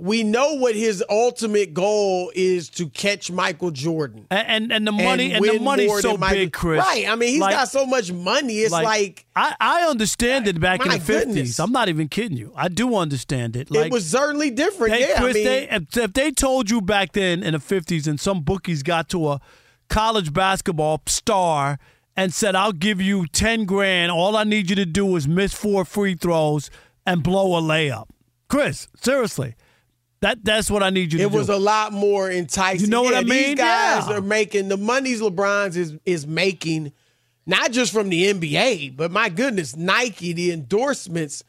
we 0.00 0.22
know 0.22 0.54
what 0.54 0.74
his 0.74 1.04
ultimate 1.10 1.74
goal 1.74 2.32
is 2.34 2.70
to 2.70 2.88
catch 2.88 3.30
Michael 3.30 3.70
Jordan. 3.70 4.26
And 4.30 4.48
and, 4.48 4.72
and 4.72 4.86
the 4.86 4.92
money 4.92 5.32
and, 5.32 5.44
the 5.44 5.52
win 5.52 5.64
money's 5.64 6.00
so 6.00 6.16
Michael- 6.16 6.36
big, 6.38 6.52
Chris. 6.52 6.80
Right. 6.80 7.06
I 7.08 7.14
mean, 7.16 7.30
he's 7.30 7.40
Like- 7.40 7.54
got 7.54 7.68
so 7.68 7.84
much 7.84 8.10
money. 8.10 8.54
It's 8.60 8.72
like, 8.72 9.26
I, 9.36 9.54
I 9.60 9.82
understand 9.88 10.48
it 10.48 10.58
back 10.58 10.84
in 10.84 10.90
the 10.90 11.00
fifties. 11.00 11.60
I'm 11.60 11.72
not 11.72 11.88
even 11.88 12.08
kidding 12.08 12.36
you. 12.38 12.52
I 12.56 12.68
do 12.68 12.96
understand 12.96 13.56
it. 13.56 13.70
Like 13.70 13.86
it 13.86 13.92
was 13.92 14.08
certainly 14.08 14.50
different. 14.50 14.94
They, 14.94 15.00
yeah, 15.08 15.20
Chris, 15.20 15.36
I 15.36 15.38
mean, 15.38 15.44
they, 15.44 15.68
if, 15.68 15.96
if 15.96 16.12
they 16.14 16.30
told 16.30 16.70
you 16.70 16.80
back 16.80 17.12
then 17.12 17.42
in 17.42 17.52
the 17.52 17.58
50s 17.58 18.06
and 18.06 18.18
some 18.18 18.40
bookies 18.42 18.82
got 18.82 19.08
to 19.10 19.28
a 19.28 19.40
college 19.88 20.32
basketball 20.32 21.02
star 21.06 21.78
and 22.16 22.32
said, 22.32 22.54
I'll 22.54 22.72
give 22.72 23.00
you 23.00 23.26
10 23.26 23.64
grand, 23.66 24.10
all 24.10 24.36
I 24.36 24.44
need 24.44 24.70
you 24.70 24.76
to 24.76 24.86
do 24.86 25.14
is 25.16 25.28
miss 25.28 25.52
four 25.52 25.84
free 25.84 26.14
throws 26.14 26.70
and 27.06 27.22
blow 27.22 27.56
a 27.56 27.60
layup. 27.62 28.08
Chris, 28.48 28.88
seriously, 29.00 29.54
that 30.20 30.44
that's 30.44 30.70
what 30.70 30.82
I 30.82 30.90
need 30.90 31.12
you 31.12 31.18
to 31.20 31.24
it 31.24 31.30
do. 31.30 31.34
It 31.36 31.38
was 31.38 31.48
a 31.48 31.56
lot 31.56 31.92
more 31.92 32.30
enticing. 32.30 32.80
You 32.82 32.86
know 32.88 33.02
what 33.02 33.12
Yeah, 33.14 33.20
I 33.20 33.24
mean? 33.24 33.42
These 33.48 33.54
guys 33.56 34.08
Yeah. 34.08 34.16
are 34.16 34.20
making 34.20 34.68
the 34.68 34.76
monies 34.76 35.20
LeBron's 35.20 35.76
is 35.76 35.94
is 36.04 36.26
making, 36.26 36.92
not 37.46 37.72
just 37.72 37.92
from 37.92 38.08
the 38.10 38.26
NBA, 38.32 38.96
but 38.96 39.10
my 39.10 39.28
goodness, 39.28 39.76
Nike, 39.76 40.32
the 40.32 40.52
endorsements, 40.52 41.42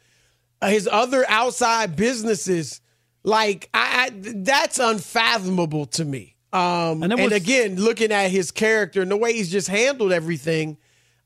uh, 0.60 0.68
his 0.68 0.88
other 0.90 1.24
outside 1.28 1.96
businesses. 1.96 2.80
Like 3.24 3.68
I, 3.74 4.06
I 4.06 4.10
that's 4.14 4.78
unfathomable 4.78 5.86
to 5.86 6.04
me. 6.04 6.36
Um, 6.52 7.02
And 7.02 7.12
and, 7.12 7.32
again, 7.32 7.76
looking 7.76 8.12
at 8.12 8.30
his 8.30 8.50
character 8.50 9.00
and 9.00 9.10
the 9.10 9.16
way 9.16 9.32
he's 9.32 9.50
just 9.50 9.68
handled 9.68 10.12
everything, 10.12 10.76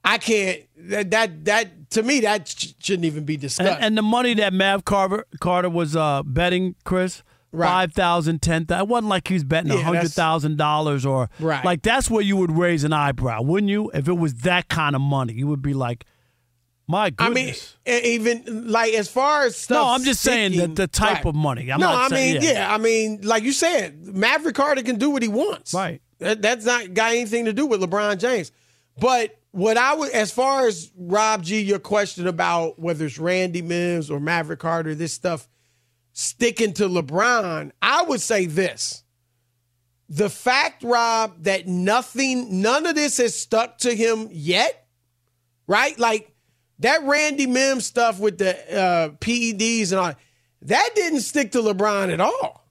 I 0.04 0.18
can't. 0.18 0.60
That 0.76 1.10
that, 1.12 1.44
that 1.46 1.90
to 1.90 2.02
me 2.02 2.20
that 2.20 2.46
sh- 2.48 2.74
shouldn't 2.80 3.06
even 3.06 3.24
be 3.24 3.36
discussed. 3.36 3.68
and, 3.68 3.82
and 3.84 3.98
the 3.98 4.02
money 4.02 4.34
that 4.34 4.52
Mav 4.52 4.84
Carter, 4.84 5.24
Carter 5.40 5.70
was 5.70 5.96
uh, 5.96 6.22
betting, 6.24 6.74
Chris, 6.84 7.22
Right. 7.52 7.66
five 7.68 7.92
thousand, 7.94 8.42
ten 8.42 8.66
thousand. 8.66 8.86
It 8.86 8.88
wasn't 8.90 9.08
like 9.08 9.28
he 9.28 9.34
was 9.34 9.44
betting 9.44 9.70
a 9.70 9.76
Yeah, 9.76 9.82
hundred 9.82 10.10
thousand 10.12 10.58
dollars 10.58 11.06
or 11.06 11.30
Right. 11.40 11.64
like 11.64 11.82
that's 11.82 12.10
where 12.10 12.22
you 12.22 12.36
would 12.36 12.50
raise 12.56 12.84
an 12.84 12.92
eyebrow, 12.92 13.40
wouldn't 13.42 13.70
you? 13.70 13.90
If 13.94 14.08
it 14.08 14.14
was 14.18 14.34
that 14.42 14.68
kind 14.68 14.94
of 14.94 15.00
money, 15.00 15.32
you 15.32 15.46
would 15.46 15.62
be 15.62 15.72
like, 15.72 16.04
my 16.88 17.10
goodness. 17.10 17.76
I 17.86 17.90
mean, 17.90 18.04
even 18.04 18.68
like 18.70 18.92
as 18.94 19.08
far 19.08 19.44
as 19.44 19.56
stuff. 19.56 19.76
No, 19.76 19.88
I'm 19.92 20.04
just 20.04 20.20
saying 20.20 20.52
sticking- 20.52 20.74
that 20.74 20.82
the 20.82 20.86
type 20.86 21.24
Right. 21.24 21.26
of 21.26 21.34
money. 21.34 21.70
I'm 21.72 21.80
no, 21.80 21.86
not 21.90 22.12
I 22.12 22.16
saying- 22.16 22.34
mean, 22.34 22.42
yeah. 22.42 22.52
yeah. 22.52 22.74
I 22.74 22.78
mean, 22.78 23.20
like 23.22 23.42
you 23.42 23.52
said, 23.52 24.00
Maverick 24.06 24.54
Carter 24.54 24.82
can 24.82 24.96
do 24.96 25.10
what 25.10 25.22
he 25.22 25.28
wants. 25.28 25.72
Right. 25.74 26.00
That, 26.18 26.42
that's 26.42 26.64
not 26.64 26.94
got 26.94 27.10
anything 27.12 27.46
to 27.46 27.52
do 27.52 27.66
with 27.66 27.80
LeBron 27.80 28.18
James. 28.18 28.52
But 28.98 29.36
what 29.50 29.76
I 29.76 29.94
would, 29.94 30.10
as 30.12 30.30
far 30.30 30.66
as 30.66 30.90
Rob 30.96 31.42
G, 31.42 31.60
your 31.60 31.78
question 31.78 32.26
about 32.26 32.78
whether 32.78 33.06
it's 33.06 33.18
Randy 33.18 33.62
Mims 33.62 34.10
or 34.10 34.20
Maverick 34.20 34.60
Carter, 34.60 34.94
this 34.94 35.12
stuff 35.12 35.48
sticking 36.18 36.72
to 36.72 36.88
LeBron, 36.88 37.72
I 37.82 38.02
would 38.02 38.22
say 38.22 38.46
this. 38.46 39.04
The 40.08 40.30
fact, 40.30 40.82
Rob, 40.82 41.42
that 41.42 41.66
nothing, 41.66 42.62
none 42.62 42.86
of 42.86 42.94
this 42.94 43.18
has 43.18 43.34
stuck 43.34 43.76
to 43.78 43.94
him 43.94 44.30
yet, 44.32 44.86
right? 45.66 45.98
Like 45.98 46.34
that 46.78 47.02
Randy 47.02 47.46
Mims 47.46 47.84
stuff 47.84 48.18
with 48.18 48.38
the 48.38 48.56
uh, 48.74 49.08
PEDs 49.20 49.92
and 49.92 50.00
all 50.00 50.14
that 50.62 50.90
didn't 50.94 51.20
stick 51.20 51.52
to 51.52 51.58
LeBron 51.58 52.10
at 52.10 52.20
all. 52.20 52.66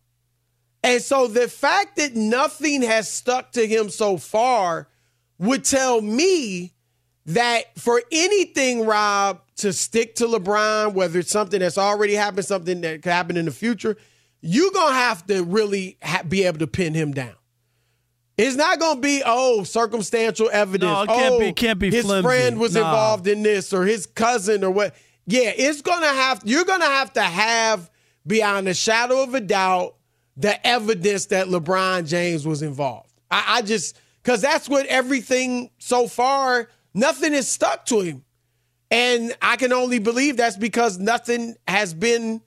And 0.82 1.00
so 1.02 1.28
the 1.28 1.48
fact 1.48 1.98
that 1.98 2.16
nothing 2.16 2.82
has 2.82 3.12
stuck 3.12 3.52
to 3.52 3.68
him 3.68 3.90
so 3.90 4.18
far 4.18 4.88
would 5.38 5.64
tell 5.64 6.02
me 6.02 6.74
that 7.28 7.78
for 7.78 8.02
anything, 8.12 8.88
Rob, 8.88 9.42
to 9.58 9.72
stick 9.72 10.16
to 10.16 10.26
LeBron, 10.26 10.94
whether 10.94 11.20
it's 11.20 11.32
something 11.32 11.60
that's 11.60 11.78
already 11.78 12.14
happened, 12.14 12.46
something 12.46 12.82
that 12.82 13.02
could 13.02 13.12
happen 13.12 13.38
in 13.38 13.46
the 13.46 13.52
future, 13.52 13.96
you're 14.42 14.72
going 14.72 14.90
to 14.90 15.00
have 15.00 15.26
to 15.28 15.44
really 15.44 15.98
ha- 16.04 16.24
be 16.28 16.44
able 16.44 16.60
to 16.60 16.68
pin 16.68 16.94
him 16.94 17.14
down. 17.14 17.36
It's 18.38 18.58
not 18.58 18.80
going 18.80 18.96
to 18.98 19.02
be, 19.02 19.24
oh, 19.26 19.64
circumstantial 19.64 20.50
evidence. 20.52 20.92
No, 20.92 21.04
it 21.04 21.08
can't 21.08 21.34
oh, 21.36 21.40
be- 21.40 21.54
can't 21.54 21.80
be 21.80 21.90
his 21.90 22.06
flimsy. 22.06 22.28
friend 22.28 22.60
was 22.60 22.76
involved 22.76 23.28
in 23.28 23.44
this 23.44 23.72
or 23.72 23.86
his 23.86 24.06
cousin 24.06 24.64
or 24.64 24.72
what. 24.72 24.94
Yeah, 25.26 25.54
it's 25.56 25.82
going 25.82 26.02
to 26.02 26.08
have, 26.08 26.42
you're 26.46 26.66
going 26.66 26.82
to 26.82 26.86
have 26.86 27.14
to 27.14 27.22
have 27.22 27.90
beyond 28.28 28.68
a 28.68 28.74
shadow 28.74 29.24
of 29.24 29.34
a 29.34 29.40
doubt 29.40 29.96
the 30.38 30.66
evidence 30.68 31.28
that 31.28 31.48
LeBron 31.48 32.08
James 32.08 32.46
was 32.46 32.62
involved. 32.62 33.14
I, 33.32 33.44
I 33.48 33.62
just, 33.62 33.98
because 34.22 34.42
that's 34.42 34.68
what 34.68 34.86
everything 34.88 35.72
so 35.80 36.08
far, 36.08 36.70
nothing 36.94 37.34
is 37.34 37.48
stuck 37.48 37.86
to 37.86 38.02
him. 38.02 38.26
And 38.92 39.34
I 39.42 39.56
can 39.58 39.74
only 39.74 40.00
believe 40.00 40.38
that's 40.38 40.58
because 40.58 40.98
nothing 41.00 41.56
has 41.68 41.94
been, 41.94 42.42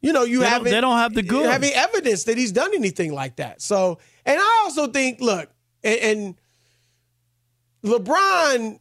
you 0.00 0.12
know, 0.12 0.22
you 0.24 0.38
They 0.38 0.44
don't- 0.44 0.52
haven't. 0.52 0.70
they 0.72 0.80
don't 0.80 0.96
have 0.98 1.14
the 1.14 1.22
goods. 1.22 1.48
Having 1.50 1.72
evidence 1.72 2.24
that 2.24 2.38
he's 2.38 2.52
done 2.52 2.70
anything 2.74 3.12
like 3.12 3.36
that. 3.36 3.60
So, 3.60 3.98
and 4.24 4.38
I 4.40 4.60
also 4.64 4.86
think, 4.86 5.20
look, 5.20 5.50
and, 5.82 5.98
and 6.00 6.34
LeBron, 7.84 8.78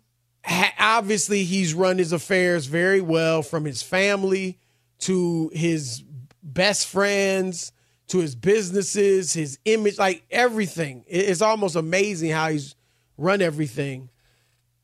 obviously, 0.79 1.43
he's 1.43 1.73
run 1.73 1.97
his 1.97 2.11
affairs 2.11 2.65
very 2.65 3.01
well 3.01 3.41
from 3.41 3.65
his 3.65 3.81
family 3.81 4.57
to 4.99 5.49
his 5.53 6.03
best 6.43 6.87
friends 6.87 7.71
to 8.07 8.17
his 8.17 8.35
businesses, 8.35 9.33
his 9.33 9.59
image, 9.65 9.99
like 9.99 10.23
everything. 10.31 11.03
It's 11.07 11.43
almost 11.43 11.75
amazing 11.75 12.31
how 12.31 12.49
he's 12.49 12.73
run 13.17 13.39
everything. 13.39 14.09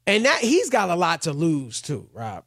And 0.08 0.26
that 0.26 0.42
he's 0.42 0.70
got 0.70 0.90
a 0.90 0.96
lot 0.96 1.24
to 1.24 1.34
lose 1.34 1.82
too, 1.82 2.10
Rob. 2.14 2.44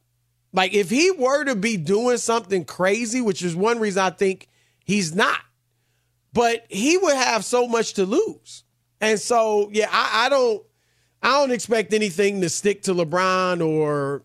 Like 0.52 0.74
if 0.74 0.90
he 0.90 1.10
were 1.10 1.44
to 1.44 1.54
be 1.54 1.76
doing 1.76 2.16
something 2.18 2.64
crazy, 2.64 3.20
which 3.20 3.42
is 3.42 3.54
one 3.54 3.80
reason 3.80 4.02
I 4.02 4.10
think 4.10 4.48
he's 4.84 5.14
not, 5.14 5.40
but 6.32 6.64
he 6.68 6.96
would 6.96 7.16
have 7.16 7.44
so 7.44 7.66
much 7.66 7.94
to 7.94 8.06
lose. 8.06 8.64
And 9.00 9.18
so, 9.18 9.68
yeah, 9.72 9.88
I, 9.90 10.26
I 10.26 10.28
don't, 10.28 10.62
I 11.22 11.32
don't 11.40 11.50
expect 11.50 11.92
anything 11.92 12.40
to 12.40 12.48
stick 12.48 12.82
to 12.82 12.94
LeBron 12.94 13.66
or, 13.66 14.24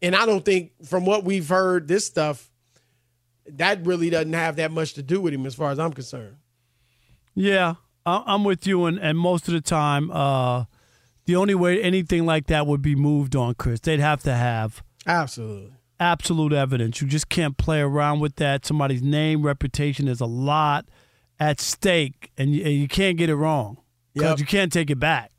and 0.00 0.16
I 0.16 0.26
don't 0.26 0.44
think 0.44 0.72
from 0.84 1.06
what 1.06 1.24
we've 1.24 1.48
heard, 1.48 1.88
this 1.88 2.04
stuff, 2.04 2.50
that 3.46 3.86
really 3.86 4.10
doesn't 4.10 4.32
have 4.32 4.56
that 4.56 4.72
much 4.72 4.94
to 4.94 5.02
do 5.02 5.20
with 5.20 5.32
him 5.32 5.46
as 5.46 5.54
far 5.54 5.70
as 5.70 5.78
I'm 5.78 5.92
concerned. 5.92 6.36
Yeah, 7.34 7.74
I'm 8.04 8.44
with 8.44 8.66
you, 8.66 8.84
and, 8.86 8.98
and 8.98 9.16
most 9.16 9.48
of 9.48 9.54
the 9.54 9.60
time, 9.60 10.10
uh, 10.10 10.64
the 11.26 11.36
only 11.36 11.54
way 11.54 11.80
anything 11.82 12.26
like 12.26 12.46
that 12.48 12.66
would 12.66 12.82
be 12.82 12.94
moved 12.94 13.36
on, 13.36 13.54
Chris, 13.54 13.80
they'd 13.80 14.00
have 14.00 14.22
to 14.24 14.34
have 14.34 14.82
Absolutely. 15.06 15.72
absolute 16.00 16.52
evidence. 16.52 17.00
You 17.00 17.06
just 17.08 17.28
can't 17.28 17.56
play 17.56 17.80
around 17.80 18.20
with 18.20 18.36
that. 18.36 18.66
Somebody's 18.66 19.02
name, 19.02 19.42
reputation, 19.42 20.06
there's 20.06 20.20
a 20.20 20.26
lot 20.26 20.86
at 21.38 21.60
stake, 21.60 22.30
and 22.38 22.54
you, 22.54 22.64
and 22.64 22.74
you 22.74 22.88
can't 22.88 23.16
get 23.16 23.28
it 23.30 23.36
wrong 23.36 23.78
because 24.14 24.30
Yep. 24.30 24.38
you 24.40 24.46
can't 24.46 24.72
take 24.72 24.90
it 24.90 24.98
back. 25.00 25.30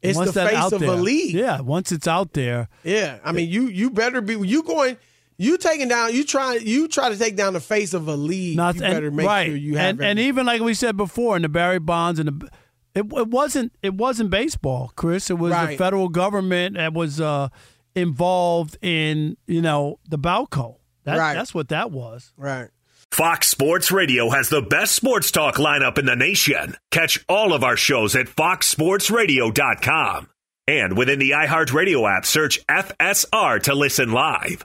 It's 0.00 0.16
Once 0.18 0.32
the 0.32 0.44
face 0.46 0.54
out 0.56 0.72
of 0.72 0.82
a 0.82 0.86
there- 0.86 0.96
league. 0.96 1.34
Yeah, 1.34 1.60
once 1.60 1.92
it's 1.92 2.08
out 2.08 2.32
there, 2.32 2.68
Yeah, 2.82 3.18
I 3.24 3.30
mean, 3.32 3.48
you 3.48 3.66
you 3.68 3.88
better 3.90 4.20
be 4.20 4.34
you 4.36 4.64
going 4.64 4.96
you 5.38 5.56
taking 5.56 5.86
down 5.88 6.12
you 6.12 6.24
try 6.24 6.54
you 6.56 6.88
try 6.88 7.08
to 7.08 7.16
take 7.16 7.36
down 7.36 7.52
the 7.52 7.60
face 7.60 7.94
of 7.94 8.08
a 8.08 8.16
league. 8.16 8.56
Not- 8.56 8.74
you 8.76 8.82
and- 8.82 8.92
better 8.94 9.10
make 9.12 9.26
right. 9.26 9.46
sure 9.46 9.56
you 9.56 9.76
have 9.76 9.90
and, 9.90 10.02
and 10.02 10.18
even 10.18 10.44
like 10.46 10.60
we 10.60 10.74
said 10.74 10.96
before 10.96 11.36
in 11.36 11.42
the 11.42 11.48
Barry 11.48 11.78
Bonds 11.78 12.18
and 12.18 12.28
the 12.28 12.48
it, 12.94 13.04
it 13.12 13.28
wasn't 13.28 13.72
it 13.82 13.94
wasn't 13.94 14.30
baseball, 14.30 14.92
Chris. 14.96 15.30
It 15.30 15.38
was 15.38 15.52
the 15.52 15.76
federal 15.76 16.08
government 16.08 16.76
that 16.76 16.92
was 16.92 17.20
uh, 17.20 17.48
involved 17.94 18.76
in 18.82 19.36
you 19.46 19.62
know 19.62 19.98
the 20.08 20.18
Balco. 20.18 20.76
That, 21.04 21.18
Right. 21.18 21.34
That's 21.34 21.54
what 21.54 21.68
that 21.68 21.90
was. 21.90 22.32
right. 22.36 22.68
Fox 23.10 23.48
Sports 23.48 23.92
Radio 23.92 24.30
has 24.30 24.48
the 24.48 24.62
best 24.62 24.94
sports 24.94 25.30
talk 25.30 25.56
lineup 25.56 25.98
in 25.98 26.06
the 26.06 26.16
nation. 26.16 26.76
Catch 26.90 27.22
all 27.28 27.52
of 27.52 27.62
our 27.62 27.76
shows 27.76 28.16
at 28.16 28.26
foxsportsradio.com. 28.26 30.28
And 30.66 30.96
within 30.96 31.18
the 31.18 31.32
iHeartRadio 31.32 32.10
app, 32.10 32.24
search 32.24 32.64
FSR 32.68 33.62
to 33.64 33.74
listen 33.74 34.12
live. 34.12 34.64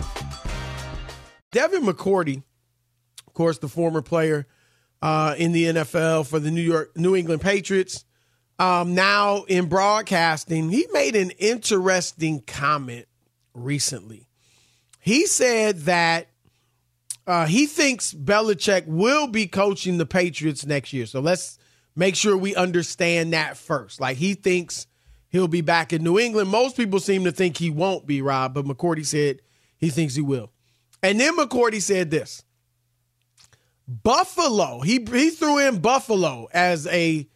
Devin 1.51 1.83
McCourty, 1.83 2.43
of 3.27 3.33
course, 3.33 3.59
the 3.59 3.67
former 3.67 4.01
player 4.01 4.47
uh, 5.01 5.35
in 5.37 5.51
the 5.51 5.65
NFL 5.65 6.27
for 6.27 6.39
the 6.39 6.51
New 6.51 6.61
York 6.61 6.95
New 6.95 7.15
England 7.15 7.41
Patriots, 7.41 8.05
um, 8.59 8.93
now 8.93 9.43
in 9.43 9.67
broadcasting, 9.67 10.69
he 10.69 10.87
made 10.91 11.15
an 11.15 11.31
interesting 11.31 12.41
comment 12.41 13.07
recently. 13.53 14.27
He 14.99 15.25
said 15.25 15.79
that 15.81 16.27
uh, 17.25 17.47
he 17.47 17.65
thinks 17.65 18.13
Belichick 18.13 18.85
will 18.85 19.27
be 19.27 19.47
coaching 19.47 19.97
the 19.97 20.05
Patriots 20.05 20.65
next 20.65 20.93
year. 20.93 21.05
So 21.05 21.19
let's 21.19 21.57
make 21.95 22.15
sure 22.15 22.37
we 22.37 22.55
understand 22.55 23.33
that 23.33 23.57
first. 23.57 23.99
Like 23.99 24.17
he 24.17 24.35
thinks 24.35 24.85
he'll 25.29 25.47
be 25.47 25.61
back 25.61 25.91
in 25.91 26.03
New 26.03 26.19
England. 26.19 26.49
Most 26.49 26.77
people 26.77 26.99
seem 26.99 27.23
to 27.23 27.31
think 27.31 27.57
he 27.57 27.69
won't 27.69 28.05
be, 28.05 28.21
Rob, 28.21 28.53
but 28.53 28.65
McCourty 28.65 29.05
said 29.05 29.41
he 29.77 29.89
thinks 29.89 30.13
he 30.13 30.21
will. 30.21 30.51
And 31.03 31.19
then 31.19 31.37
McCourty 31.37 31.81
said 31.81 32.11
this 32.11 32.43
Buffalo, 33.87 34.81
he, 34.81 35.05
he 35.11 35.29
threw 35.31 35.57
in 35.59 35.79
Buffalo 35.79 36.47
as 36.53 36.87
a, 36.87 37.27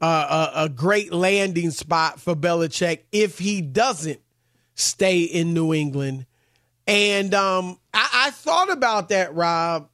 uh, 0.00 0.50
a, 0.54 0.64
a 0.64 0.68
great 0.68 1.12
landing 1.12 1.70
spot 1.70 2.20
for 2.20 2.36
Belichick 2.36 3.00
if 3.10 3.38
he 3.38 3.60
doesn't 3.60 4.20
stay 4.74 5.22
in 5.22 5.54
New 5.54 5.74
England. 5.74 6.26
And 6.86 7.34
um, 7.34 7.78
I, 7.92 8.08
I 8.26 8.30
thought 8.30 8.70
about 8.70 9.08
that, 9.10 9.34
Rob, 9.34 9.88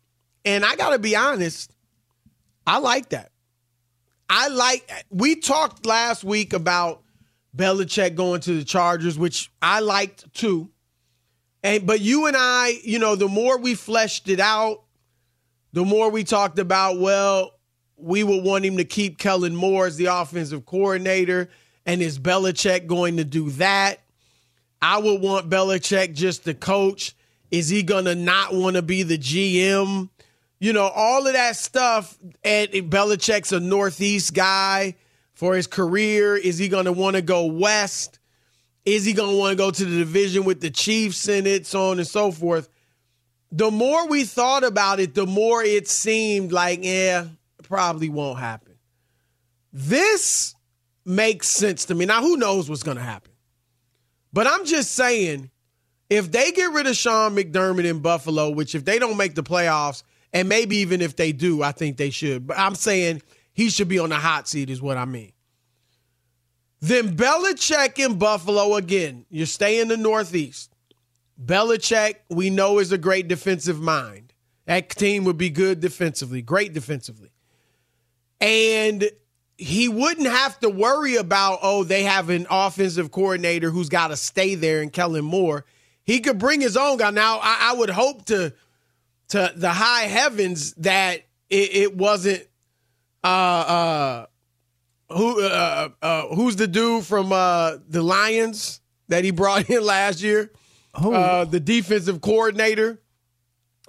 and 0.45 0.65
I 0.65 0.77
got 0.77 0.91
to 0.91 0.99
be 0.99 1.17
honest, 1.17 1.75
I 2.67 2.79
like 2.79 3.11
that. 3.11 3.31
I 4.29 4.49
like, 4.49 4.91
we 5.11 5.37
talked 5.37 5.87
last 5.87 6.25
week 6.25 6.53
about 6.53 7.03
Belichick 7.57 8.15
going 8.15 8.41
to 8.43 8.59
the 8.59 8.65
Chargers, 8.65 9.19
which 9.19 9.51
I 9.63 9.81
liked 9.81 10.33
too. 10.35 10.71
And 11.65 11.87
but 11.87 12.03
you 12.03 12.27
and 12.27 12.37
I, 12.39 12.79
you 12.85 12.99
know, 12.99 13.17
the 13.17 13.27
more 13.27 13.59
we 13.59 13.75
fleshed 13.75 14.29
it 14.29 14.39
out, 14.39 14.83
the 15.73 15.85
more 15.85 16.11
we 16.11 16.23
talked 16.23 16.59
about, 16.59 17.01
well, 17.01 17.55
we 17.97 18.23
would 18.23 18.45
want 18.45 18.67
him 18.67 18.77
to 18.77 18.85
keep 18.85 19.19
Kellen 19.19 19.57
Moore 19.57 19.87
as 19.87 19.97
the 19.97 20.07
offensive 20.07 20.67
coordinator. 20.67 21.49
And 21.87 22.03
is 22.03 22.19
Belichick 22.19 22.87
going 22.87 23.17
to 23.17 23.25
do 23.25 23.51
that? 23.53 24.01
I 24.83 24.99
would 24.99 25.23
want 25.23 25.49
Belichick 25.49 26.15
just 26.15 26.45
to 26.45 26.53
coach 26.53 27.15
Is 27.51 27.71
he 27.71 27.83
going 27.83 28.05
to 28.05 28.15
not 28.15 28.53
want 28.53 28.77
to 28.77 28.83
be 28.83 29.03
the 29.03 29.17
GM? 29.17 30.11
You 30.61 30.73
know, 30.75 30.89
all 30.89 31.27
of 31.27 31.33
that 31.33 31.57
stuff. 31.57 32.19
And 32.43 32.71
Belichick's 32.71 33.53
a 33.53 33.61
Northeast 33.61 34.35
guy 34.35 34.97
for 35.33 35.55
his 35.55 35.67
career. 35.67 36.37
Is 36.37 36.59
he 36.59 36.69
going 36.69 36.85
to 36.85 36.93
want 36.93 37.17
to 37.17 37.23
go 37.23 37.47
West? 37.47 38.19
Is 38.85 39.05
he 39.05 39.13
going 39.13 39.31
to 39.31 39.37
want 39.37 39.53
to 39.53 39.57
go 39.57 39.71
to 39.71 39.85
the 39.85 39.99
division 39.99 40.45
with 40.45 40.61
the 40.61 40.71
Chiefs 40.71 41.29
in 41.29 41.47
it, 41.47 41.67
so 41.67 41.91
on 41.91 41.99
and 41.99 42.07
so 42.07 42.31
forth? 42.31 42.69
The 43.51 43.71
more 43.71 44.09
we 44.09 44.25
thought 44.25 44.65
about 44.65 45.01
it, 45.01 45.15
the 45.15 45.27
more 45.27 45.63
it 45.63 45.89
seemed 45.89 46.53
like, 46.53 46.81
yeah, 46.83 47.27
probably 47.63 48.09
won't 48.09 48.39
happen. 48.39 48.75
This 49.73 50.55
makes 51.05 51.49
sense 51.49 51.87
to 51.87 51.95
me. 51.95 52.07
Now, 52.07 52.21
who 52.21 52.37
knows 52.37 52.69
what's 52.69 52.83
going 52.83 52.97
to 52.97 53.03
happen? 53.03 53.33
But 54.33 54.47
I'm 54.47 54.65
just 54.65 54.93
saying, 54.93 55.51
if 56.11 56.31
they 56.31 56.53
get 56.53 56.73
rid 56.73 56.87
of 56.87 56.97
Sean 56.97 57.35
McDermott 57.37 57.85
in 57.85 58.01
Buffalo, 58.01 58.51
which 58.51 58.75
if 58.75 58.85
they 58.85 58.99
don't 58.99 59.17
make 59.17 59.35
the 59.35 59.43
playoffs, 59.43 60.03
and 60.33 60.49
maybe 60.49 60.79
even 60.79 61.01
if 61.01 61.15
they 61.15 61.33
do, 61.33 61.63
I 61.63 61.73
think 61.73 61.97
they 61.97 62.11
should. 62.11 62.49
But 62.49 62.59
I'm 62.59 62.75
saying 62.75 63.23
he 63.53 63.71
should 63.71 63.89
be 63.89 64.01
on 64.01 64.09
the 64.09 64.17
hot 64.17 64.49
seat, 64.49 64.69
is 64.69 64.83
what 64.83 64.97
I 64.97 65.05
mean. 65.05 65.33
Then 66.85 67.17
Belichick 67.17 67.99
in 67.99 68.19
Buffalo 68.19 68.75
again. 68.75 69.25
You 69.31 69.47
stay 69.47 69.81
in 69.81 69.89
the 69.89 69.97
Northeast. 69.97 70.71
Belichick, 71.43 72.17
we 72.29 72.51
know, 72.51 72.79
is 72.79 72.93
a 72.93 72.99
great 72.99 73.27
defensive 73.27 73.81
mind. 73.81 74.35
That 74.67 74.91
team 74.91 75.25
would 75.25 75.39
be 75.39 75.49
good 75.49 75.81
defensively, 75.81 76.43
great 76.43 76.75
defensively. 76.75 77.31
And 78.39 79.09
he 79.57 79.89
wouldn't 79.89 80.27
have 80.27 80.61
to 80.61 80.69
worry 80.69 81.17
about, 81.17 81.61
oh, 81.63 81.85
they 81.85 82.03
have 82.03 82.29
an 82.29 82.47
offensive 82.51 83.11
coordinator 83.11 83.71
who's 83.71 83.89
got 83.89 84.09
to 84.09 84.17
stay 84.17 84.55
there 84.55 84.83
and 84.83 84.93
Kellen 84.93 85.25
Moore. 85.25 85.65
He 86.05 86.21
could 86.21 86.39
bring 86.39 86.61
his 86.61 86.77
own 86.77 86.99
guy. 86.99 87.13
Now, 87.13 87.39
I, 87.39 87.71
I 87.71 87.73
would 87.77 87.89
hope 87.89 88.27
to 88.27 88.53
to 89.29 89.53
the 89.57 89.71
high 89.71 90.03
heavens 90.03 90.75
that 90.75 91.23
it, 91.49 91.75
it 91.75 91.97
wasn't 91.97 92.47
uh 93.23 93.27
uh 93.27 94.27
who 95.11 95.43
uh, 95.43 95.89
uh 96.03 96.27
who's 96.35 96.57
the 96.57 96.67
dude 96.67 97.05
from 97.05 97.33
uh 97.33 97.77
the 97.89 98.03
Lions 98.03 98.81
that 99.09 99.25
he 99.25 99.31
brought 99.31 99.69
in 99.71 99.85
last 99.85 100.23
year? 100.23 100.51
Uh 100.95 101.45
the 101.45 101.61
defensive 101.61 102.21
coordinator. 102.21 103.01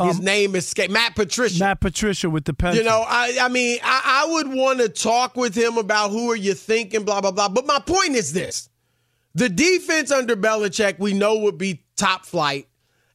His 0.02 0.20
Um, 0.20 0.26
name 0.26 0.56
is 0.56 0.74
Matt 0.90 1.16
Patricia. 1.16 1.58
Matt 1.58 1.80
Patricia 1.80 2.30
with 2.30 2.44
the 2.44 2.54
Panthers. 2.54 2.80
You 2.80 2.84
know, 2.84 3.06
I 3.08 3.38
I 3.42 3.48
mean, 3.48 3.80
I, 3.82 4.26
I 4.28 4.34
would 4.34 4.50
want 4.50 4.80
to 4.80 4.90
talk 4.90 5.38
with 5.38 5.56
him 5.56 5.78
about 5.78 6.12
who 6.12 6.30
are 6.32 6.36
you 6.36 6.54
thinking, 6.54 7.04
blah 7.04 7.22
blah 7.22 7.32
blah. 7.32 7.48
But 7.48 7.66
my 7.66 7.80
point 7.80 8.16
is 8.16 8.34
this: 8.34 8.70
the 9.36 9.48
defense 9.48 10.12
under 10.12 10.36
Belichick, 10.36 11.00
we 11.00 11.14
know 11.14 11.38
would 11.40 11.58
be 11.58 11.86
top 11.96 12.26
flight, 12.26 12.68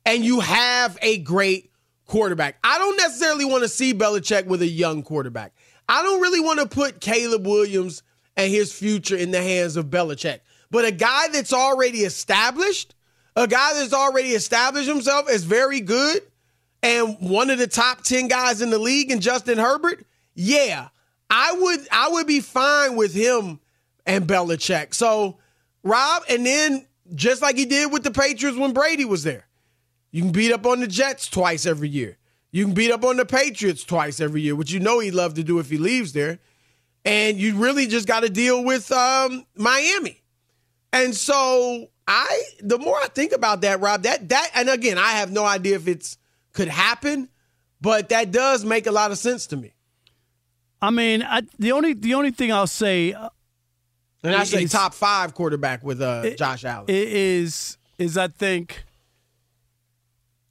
and 0.07 0.25
you 0.25 0.41
have 0.41 0.97
a 1.03 1.19
great 1.19 1.71
quarterback. 2.07 2.57
I 2.65 2.79
don't 2.79 2.97
necessarily 2.97 3.45
want 3.45 3.63
to 3.63 3.69
see 3.69 3.93
Belichick 3.93 4.47
with 4.47 4.63
a 4.63 4.67
young 4.67 5.03
quarterback. 5.03 5.53
I 5.91 6.03
don't 6.03 6.21
really 6.21 6.39
want 6.39 6.61
to 6.61 6.67
put 6.67 7.01
Caleb 7.01 7.45
Williams 7.45 8.05
and 8.37 8.49
his 8.49 8.73
future 8.73 9.17
in 9.17 9.33
the 9.33 9.43
hands 9.43 9.77
of 9.77 9.87
Belichick. 9.87 10.39
But 10.71 10.85
a 10.85 10.93
guy 10.93 11.27
that's 11.33 11.53
already 11.53 12.03
established, 12.03 12.95
a 13.35 13.49
guy 13.49 13.75
that's 13.75 13.93
already 13.93 14.31
established 14.31 14.89
himself 14.89 15.29
as 15.29 15.43
very 15.43 15.81
good 15.81 16.23
and 16.81 17.17
one 17.19 17.51
of 17.51 17.59
the 17.59 17.67
top 17.67 18.05
10 18.05 18.29
guys 18.29 18.63
in 18.63 18.71
the 18.71 18.79
league 18.79 19.11
and 19.11 19.21
Justin 19.21 19.59
Herbert, 19.59 20.07
yeah, 20.35 20.91
I 21.29 21.57
would 21.59 21.81
I 21.91 22.09
would 22.11 22.29
be 22.29 22.41
fine 22.41 22.95
with 22.95 23.13
him 23.13 23.59
and 24.07 24.29
Belichick. 24.29 24.95
So, 24.95 25.39
Rob, 25.83 26.23
and 26.31 26.47
then 26.47 26.87
just 27.17 27.43
like 27.43 27.57
he 27.57 27.65
did 27.65 27.93
with 27.93 28.05
the 28.05 28.13
Patriots 28.13 28.57
when 28.57 28.73
Brady 28.73 29.05
was 29.05 29.25
there. 29.25 29.49
You 30.13 30.23
can 30.23 30.31
beat 30.31 30.53
up 30.53 30.67
on 30.67 30.79
the 30.79 30.87
Jets 30.87 31.29
twice 31.29 31.67
every 31.67 31.89
year. 31.89 32.17
You 32.53 32.65
can 32.65 32.75
beat 32.75 32.91
up 32.91 33.05
on 33.05 33.17
the 33.17 33.25
Patriots 33.25 33.85
twice 33.85 34.21
every 34.21 34.41
year, 34.43 34.55
which 34.57 34.73
you 34.73 34.81
know 34.81 34.99
he'd 34.99 35.15
love 35.15 35.35
to 35.35 35.45
do 35.45 35.59
if 35.61 35.71
he 35.71 35.79
leaves 35.79 36.13
there. 36.13 36.39
And 37.05 37.39
you 37.39 37.57
really 37.57 37.87
just 37.87 38.07
got 38.09 38.21
to 38.21 38.29
deal 38.29 38.65
with 38.65 38.91
um, 38.93 39.47
Miami. 39.57 40.23
And 40.93 41.15
so 41.15 41.87
I, 42.09 42.43
the 42.61 42.79
more 42.79 42.97
I 42.97 43.07
think 43.07 43.33
about 43.33 43.61
that, 43.63 43.81
Rob, 43.81 44.03
that 44.03 44.29
that, 44.31 44.51
and 44.55 44.69
again, 44.69 44.99
I 44.99 45.13
have 45.13 45.31
no 45.31 45.45
idea 45.45 45.77
if 45.77 45.87
it's 45.87 46.19
could 46.53 46.69
happen, 46.69 47.29
but 47.81 48.09
that 48.09 48.33
does 48.33 48.65
make 48.65 48.87
a 48.89 48.93
lot 48.93 49.13
of 49.13 49.19
sense 49.19 49.47
to 49.47 49.57
me. 49.57 49.73
I 50.83 50.91
mean, 50.91 51.23
I, 51.23 51.43
the 51.59 51.73
only 51.73 51.93
the 51.95 52.15
only 52.15 52.33
thing 52.33 52.51
I'll 52.53 52.67
say, 52.67 53.13
uh, 53.13 53.29
And 54.25 54.35
I 54.35 54.43
say 54.45 54.65
is- 54.65 54.73
top 54.73 54.93
five 54.93 55.35
quarterback 55.35 55.85
with 55.85 56.03
uh, 56.03 56.31
Josh 56.37 56.65
Allen. 56.65 56.87
is 56.89 57.79
is 57.99 58.19
I 58.19 58.27
think 58.29 58.85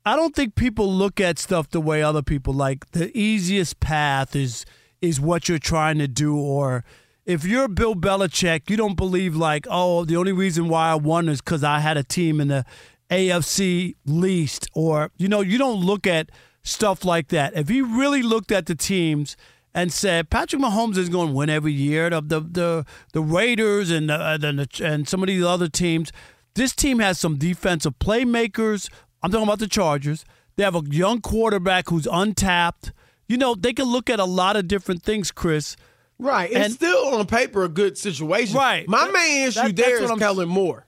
I 0.06 0.16
don't 0.16 0.36
think 0.36 0.56
people 0.56 0.92
look 0.92 1.20
at 1.20 1.38
stuff 1.40 1.70
the 1.70 1.82
way 1.82 2.02
other 2.02 2.22
people 2.22 2.54
like. 2.54 2.92
The 2.92 3.16
easiest 3.18 3.80
path 3.80 4.36
is 4.36 4.66
is 5.02 5.20
what 5.20 5.48
you're 5.48 5.60
trying 5.60 5.98
to 6.00 6.08
do, 6.08 6.38
or 6.38 6.84
if 7.26 7.46
you're 7.46 7.68
Bill 7.68 7.96
Belichick, 7.96 8.70
you 8.70 8.76
don't 8.76 8.96
believe 8.96 9.36
like, 9.36 9.68
oh, 9.70 10.04
the 10.04 10.18
only 10.18 10.32
reason 10.32 10.68
why 10.68 10.90
I 10.90 10.96
won 10.96 11.30
is 11.30 11.42
because 11.42 11.64
I 11.64 11.80
had 11.80 11.96
a 11.96 12.04
team 12.04 12.42
in 12.42 12.48
the 12.48 12.66
AFC 13.10 13.96
least, 14.06 14.68
or 14.74 15.12
you 15.18 15.28
know, 15.28 15.42
you 15.42 15.58
don't 15.58 15.80
look 15.80 16.08
at 16.08 16.32
stuff 16.64 17.06
like 17.06 17.30
that. 17.30 17.56
If 17.56 17.70
he 17.70 17.82
really 17.82 18.22
looked 18.22 18.52
at 18.52 18.66
the 18.66 18.76
teams 18.76 19.38
and 19.74 19.94
said 19.94 20.30
Patrick 20.30 20.62
Mahomes 20.62 20.98
is 20.98 21.10
going 21.10 21.30
to 21.30 21.34
win 21.34 21.50
every 21.50 21.74
year, 21.74 22.10
the 22.10 22.22
the 22.22 22.40
the, 22.40 22.86
the 23.14 23.22
Raiders 23.22 23.92
and 23.92 24.10
the, 24.10 24.16
uh, 24.16 24.38
the, 24.38 24.68
and 24.84 25.08
some 25.08 25.22
of 25.22 25.28
these 25.28 25.44
other 25.44 25.68
teams, 25.70 26.12
this 26.56 26.76
team 26.76 27.00
has 27.00 27.20
some 27.20 27.38
defensive 27.38 28.00
playmakers. 28.00 28.90
I'm 29.22 29.32
talking 29.32 29.44
about 29.48 29.60
the 29.60 29.68
Chargers. 29.68 30.26
They 30.56 30.64
have 30.64 30.76
a 30.76 30.82
young 30.90 31.22
quarterback 31.22 31.90
who's 31.90 32.08
untapped. 32.12 32.92
You 33.28 33.38
know, 33.38 33.56
they 33.56 33.74
can 33.74 33.86
look 33.86 34.10
at 34.10 34.20
a 34.20 34.26
lot 34.26 34.56
of 34.56 34.68
different 34.68 35.04
things, 35.04 35.32
Chris. 35.32 35.76
Right. 36.18 36.50
It's 36.52 36.60
And- 36.66 36.74
still 36.74 37.16
on 37.16 37.26
paper 37.28 37.64
a 37.64 37.70
good 37.70 37.98
situation. 37.98 38.56
Right. 38.58 38.88
My 38.88 39.06
That- 39.06 39.14
main 39.14 39.48
issue 39.48 39.62
that- 39.62 39.76
there 39.76 40.04
is 40.04 40.10
I'm- 40.10 40.20
Kellen 40.20 40.50
Moore. 40.50 40.86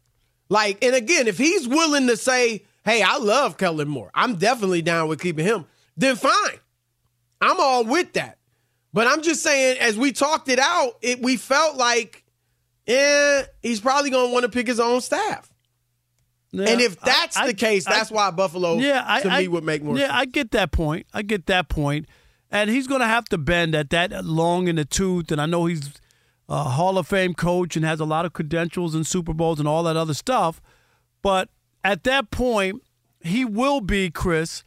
Like, 0.50 0.84
and 0.84 0.96
again, 0.96 1.28
if 1.28 1.38
he's 1.38 1.68
willing 1.68 2.08
to 2.08 2.18
say, 2.18 2.66
hey, 2.84 3.02
I 3.02 3.18
love 3.18 3.58
Kellen 3.58 3.88
Moore, 3.88 4.12
I'm 4.14 4.36
definitely 4.36 4.82
down 4.82 5.08
with 5.08 5.22
keeping 5.22 5.46
him, 5.46 5.66
then 5.96 6.16
fine. 6.18 6.60
I'm 7.40 7.60
all 7.60 7.86
with 7.86 8.14
that. 8.14 8.38
But 8.94 9.08
I'm 9.08 9.22
just 9.22 9.42
saying, 9.42 9.78
as 9.80 9.98
we 9.98 10.12
talked 10.12 10.50
it 10.50 10.60
out, 10.60 10.98
it 11.02 11.22
we 11.22 11.38
felt 11.38 11.78
like, 11.78 12.24
eh, 12.88 13.44
he's 13.62 13.80
probably 13.80 14.10
gonna 14.10 14.34
want 14.34 14.44
to 14.44 14.50
pick 14.50 14.68
his 14.68 14.80
own 14.82 15.00
staff. 15.00 15.51
And 16.54 16.82
if 16.82 17.00
that's 17.00 17.38
I- 17.38 17.48
the 17.48 17.54
case, 17.54 17.88
I- 17.88 17.92
that's 17.94 18.12
why 18.12 18.30
Buffalo 18.32 18.76
yeah, 18.78 19.04
I, 19.06 19.22
to 19.22 19.30
I- 19.30 19.42
me 19.42 19.48
would 19.48 19.64
make 19.64 19.84
more 19.84 19.98
yeah, 19.98 20.08
sense. 20.08 20.14
I 20.20 20.26
get 20.26 20.52
that 20.52 20.72
point. 20.72 21.06
I 21.14 21.22
get 21.22 21.46
that 21.48 21.70
point. 21.70 22.08
And 22.54 22.70
he's 22.70 22.86
going 22.86 23.00
to 23.00 23.08
have 23.08 23.26
to 23.30 23.38
bend 23.38 23.74
at 23.76 23.90
that 23.92 24.26
long 24.26 24.68
in 24.68 24.76
the 24.76 24.84
tooth. 24.84 25.32
And 25.32 25.40
I 25.40 25.46
know 25.46 25.68
he's 25.68 25.94
a 26.50 26.64
Hall 26.66 26.98
of 26.98 27.08
Fame 27.08 27.34
coach 27.34 27.78
and 27.78 27.86
has 27.86 28.02
a 28.02 28.06
lot 28.06 28.26
of 28.26 28.34
credentials 28.34 28.94
and 28.94 29.08
Super 29.08 29.34
Bowls 29.34 29.58
and 29.60 29.70
all 29.70 29.84
that 29.84 29.96
other 29.96 30.14
stuff. 30.14 30.62
But 31.22 31.48
at 31.82 32.04
that 32.04 32.30
point, 32.30 32.82
he 33.22 33.46
will 33.46 33.80
be, 33.80 34.10
Chris, 34.10 34.66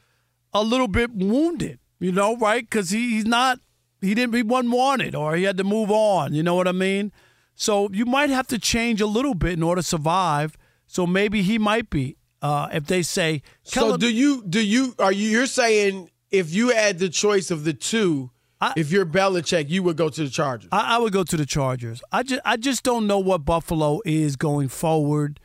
a 0.55 0.63
little 0.63 0.89
bit 0.89 1.11
wounded, 1.13 1.79
you 2.01 2.11
know, 2.11 2.37
right? 2.39 2.63
Because 2.65 2.89
he, 2.89 3.11
he's 3.11 3.27
not, 3.27 3.61
he 4.01 4.15
didn't, 4.15 4.35
he 4.35 4.43
wasn't 4.43 4.73
wanted 4.73 5.15
or 5.15 5.37
he 5.37 5.43
had 5.43 5.59
to 5.59 5.65
move 5.65 5.91
on. 5.91 6.33
You 6.33 6.43
know 6.43 6.55
what 6.55 6.67
I 6.67 6.73
mean? 6.73 7.13
So 7.55 7.91
you 7.93 8.07
might 8.07 8.31
have 8.31 8.47
to 8.47 8.59
change 8.59 9.03
a 9.03 9.07
little 9.07 9.35
bit 9.35 9.53
in 9.53 9.63
order 9.63 9.83
to 9.83 9.87
survive. 9.87 10.57
So 10.87 11.07
maybe 11.07 11.43
he 11.43 11.59
might 11.59 11.91
be. 11.91 12.17
Uh, 12.43 12.69
if 12.73 12.85
they 12.87 13.03
say, 13.03 13.41
So 13.63 13.97
do 13.97 14.09
you 14.09 14.45
do 14.47 14.61
you 14.65 14.95
are 14.99 15.13
you 15.13 15.31
you're 15.31 15.47
saying 15.47 16.11
if 16.31 16.53
you 16.53 16.69
had 16.71 16.99
the 16.99 17.09
choice 17.09 17.51
of 17.51 17.65
the 17.65 17.73
two, 17.73 18.31
if 18.77 18.91
you're 18.91 19.07
Belichick, 19.07 19.71
you 19.71 19.83
would 19.83 19.97
go 19.97 20.09
to 20.11 20.25
the 20.25 20.29
Chargers? 20.31 20.69
I, 20.71 20.97
I 20.97 20.99
would 20.99 21.13
go 21.13 21.25
to 21.25 21.37
the 21.37 21.47
Chargers. 21.47 22.03
I 22.13 22.23
just 22.23 22.43
I 22.45 22.57
just 22.59 22.83
don't 22.83 23.07
know 23.07 23.19
what 23.19 23.45
Buffalo 23.47 24.01
is 24.05 24.37
going 24.37 24.69
forward. 24.69 25.41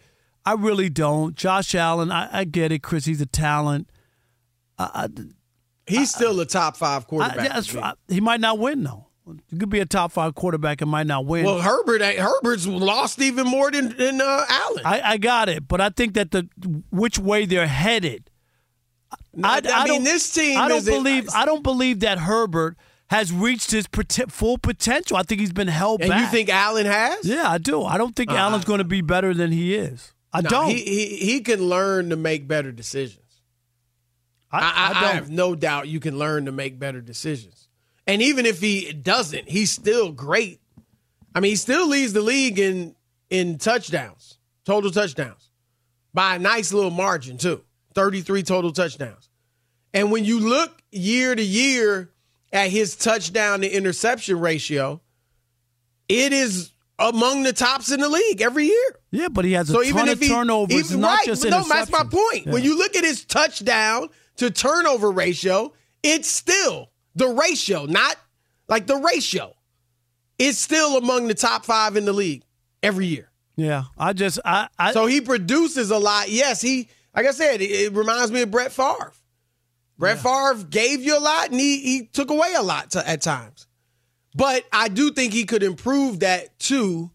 I 0.45 0.53
really 0.53 0.89
don't. 0.89 1.35
Josh 1.35 1.75
Allen, 1.75 2.11
I, 2.11 2.39
I 2.39 2.43
get 2.43 2.71
it, 2.71 2.83
Chris. 2.83 3.05
He's 3.05 3.21
a 3.21 3.25
talent. 3.25 3.89
I, 4.77 5.07
He's 5.85 6.13
still 6.13 6.39
a 6.39 6.45
top 6.45 6.77
five 6.77 7.03
I, 7.03 7.05
quarterback. 7.05 7.75
I- 7.75 7.93
he 8.07 8.21
might 8.21 8.39
not 8.39 8.59
win 8.59 8.83
though. 8.83 9.07
He 9.49 9.57
could 9.57 9.69
be 9.69 9.79
a 9.79 9.85
top 9.85 10.11
five 10.11 10.35
quarterback 10.35 10.81
and 10.81 10.89
might 10.89 11.07
not 11.07 11.25
win. 11.25 11.45
well, 11.45 11.59
Herbert 11.61 12.01
Herbert's 12.01 12.65
lost 12.67 13.21
even 13.21 13.47
more 13.47 13.71
than 13.71 13.95
than 13.97 14.21
uh, 14.21 14.45
Allen. 14.49 14.83
I, 14.85 15.01
I 15.13 15.17
got 15.17 15.49
it, 15.49 15.67
but 15.67 15.81
I 15.81 15.89
think 15.89 16.13
that 16.15 16.31
the 16.31 16.47
which 16.91 17.17
way 17.19 17.45
they're 17.45 17.67
headed. 17.67 18.29
I, 19.43 19.61
I 19.63 19.83
mean, 19.85 19.87
don't- 19.95 20.03
this 20.03 20.31
team. 20.31 20.59
I 20.59 20.67
don't 20.67 20.85
believe. 20.85 21.29
I 21.33 21.45
don't 21.45 21.63
believe 21.63 22.01
that 22.01 22.19
Herbert 22.19 22.77
has 23.09 23.31
reached 23.31 23.71
his 23.71 23.87
prote- 23.87 24.31
full 24.31 24.57
potential. 24.57 25.17
I 25.17 25.23
think 25.23 25.41
he's 25.41 25.53
been 25.53 25.67
held 25.67 26.01
And 26.01 26.09
back. 26.09 26.21
you 26.21 26.27
think 26.27 26.49
Allen 26.49 26.85
has? 26.85 27.25
Yeah, 27.25 27.49
I 27.49 27.57
do. 27.57 27.83
I 27.83 27.97
don't 27.97 28.15
think 28.15 28.29
Uh, 28.31 28.35
Allen's 28.35 28.65
going 28.65 28.77
to 28.79 28.83
be 28.83 29.01
better 29.01 29.33
than 29.33 29.51
he 29.51 29.73
is. 29.75 30.13
I 30.31 30.41
No, 30.41 30.49
don't. 30.49 30.69
He, 30.69 30.83
he 30.83 31.15
he 31.17 31.39
can 31.41 31.59
learn 31.69 32.09
to 32.11 32.15
make 32.15 32.47
better 32.47 32.71
decisions. 32.71 33.25
I, 34.51 34.59
I, 34.59 34.89
I 34.99 35.01
don't. 35.01 35.15
have 35.15 35.29
no 35.31 35.55
doubt 35.55 35.87
you 35.87 35.99
can 35.99 36.17
learn 36.19 36.45
to 36.45 36.51
make 36.51 36.77
better 36.79 37.01
decisions. 37.01 37.68
And 38.09 38.23
even 38.23 38.47
if 38.47 38.59
he 38.59 38.91
doesn't, 38.91 39.47
he's 39.47 39.71
still 39.71 40.11
great. 40.11 40.59
I 41.35 41.41
mean, 41.41 41.51
he 41.51 41.55
still 41.55 41.87
leads 41.87 42.11
the 42.11 42.23
league 42.23 42.57
in 42.57 42.95
in 43.29 43.59
touchdowns, 43.59 44.39
total 44.65 44.89
touchdowns, 44.89 45.51
by 46.11 46.35
a 46.35 46.39
nice 46.39 46.73
little 46.73 46.89
margin 46.89 47.37
too. 47.37 47.63
33 47.93 48.41
total 48.41 48.71
touchdowns. 48.71 49.29
And 49.93 50.11
when 50.11 50.25
you 50.25 50.39
look 50.39 50.81
year 50.91 51.35
to 51.35 51.41
year 51.43 52.09
at 52.51 52.71
his 52.71 52.95
touchdown 52.95 53.61
to 53.61 53.69
interception 53.69 54.39
ratio, 54.39 55.01
it 56.07 56.33
is 56.33 56.71
among 56.97 57.43
the 57.43 57.53
tops 57.53 57.91
in 57.91 57.99
the 57.99 58.09
league 58.09 58.41
every 58.41 58.65
year. 58.65 58.95
Yeah, 59.11 59.27
but 59.27 59.45
he 59.45 59.53
has 59.53 59.69
a 59.69 59.73
so 59.73 59.83
ton 59.83 59.87
even 59.87 60.07
if 60.07 60.19
of 60.19 60.27
turnovers, 60.27 60.91
even, 60.91 61.01
not 61.01 61.17
right, 61.19 61.25
just 61.27 61.43
No, 61.45 61.63
that's 61.63 61.91
my 61.91 62.05
point. 62.05 62.47
Yeah. 62.47 62.53
When 62.53 62.63
you 62.63 62.75
look 62.75 62.95
at 62.95 63.03
his 63.03 63.23
touchdown 63.23 64.09
to 64.37 64.49
turnover 64.49 65.11
ratio, 65.11 65.73
it's 66.01 66.27
still 66.27 66.88
the 67.15 67.27
ratio, 67.27 67.85
not 67.85 68.15
like 68.67 68.87
the 68.87 68.97
ratio. 68.97 69.55
is 70.37 70.57
still 70.57 70.97
among 70.97 71.27
the 71.27 71.33
top 71.33 71.65
five 71.65 71.97
in 71.97 72.05
the 72.05 72.13
league 72.13 72.43
every 72.81 73.07
year. 73.07 73.29
Yeah, 73.55 73.83
I 73.97 74.13
just 74.13 74.39
I, 74.45 74.69
I 74.77 74.93
so 74.93 75.05
he 75.05 75.19
produces 75.19 75.91
a 75.91 75.97
lot. 75.97 76.29
Yes, 76.29 76.61
he 76.61 76.87
like 77.15 77.25
I 77.25 77.31
said, 77.31 77.61
it, 77.61 77.69
it 77.69 77.93
reminds 77.93 78.31
me 78.31 78.41
of 78.41 78.51
Brett 78.51 78.71
Favre. 78.71 79.11
Brett 79.97 80.23
yeah. 80.23 80.53
Favre 80.53 80.63
gave 80.63 81.03
you 81.03 81.17
a 81.17 81.19
lot, 81.19 81.51
and 81.51 81.59
he 81.59 81.79
he 81.79 82.05
took 82.05 82.29
away 82.29 82.53
a 82.57 82.61
lot 82.61 82.91
to, 82.91 83.07
at 83.07 83.21
times. 83.21 83.67
But 84.33 84.63
I 84.71 84.87
do 84.87 85.11
think 85.11 85.33
he 85.33 85.43
could 85.43 85.63
improve 85.63 86.21
that 86.21 86.57
too. 86.59 87.11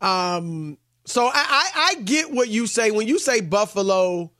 Um, 0.00 0.78
so 1.04 1.26
I, 1.26 1.32
I, 1.34 1.70
I 1.74 1.94
get 2.00 2.30
what 2.30 2.48
you 2.48 2.66
say 2.66 2.90
when 2.90 3.06
you 3.06 3.18
say 3.18 3.40
Buffalo 3.40 4.32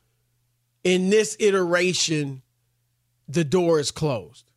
in 0.82 1.10
this 1.10 1.36
iteration, 1.40 2.42
the 3.28 3.44
door 3.44 3.80
is 3.80 3.90
closed. 3.90 4.50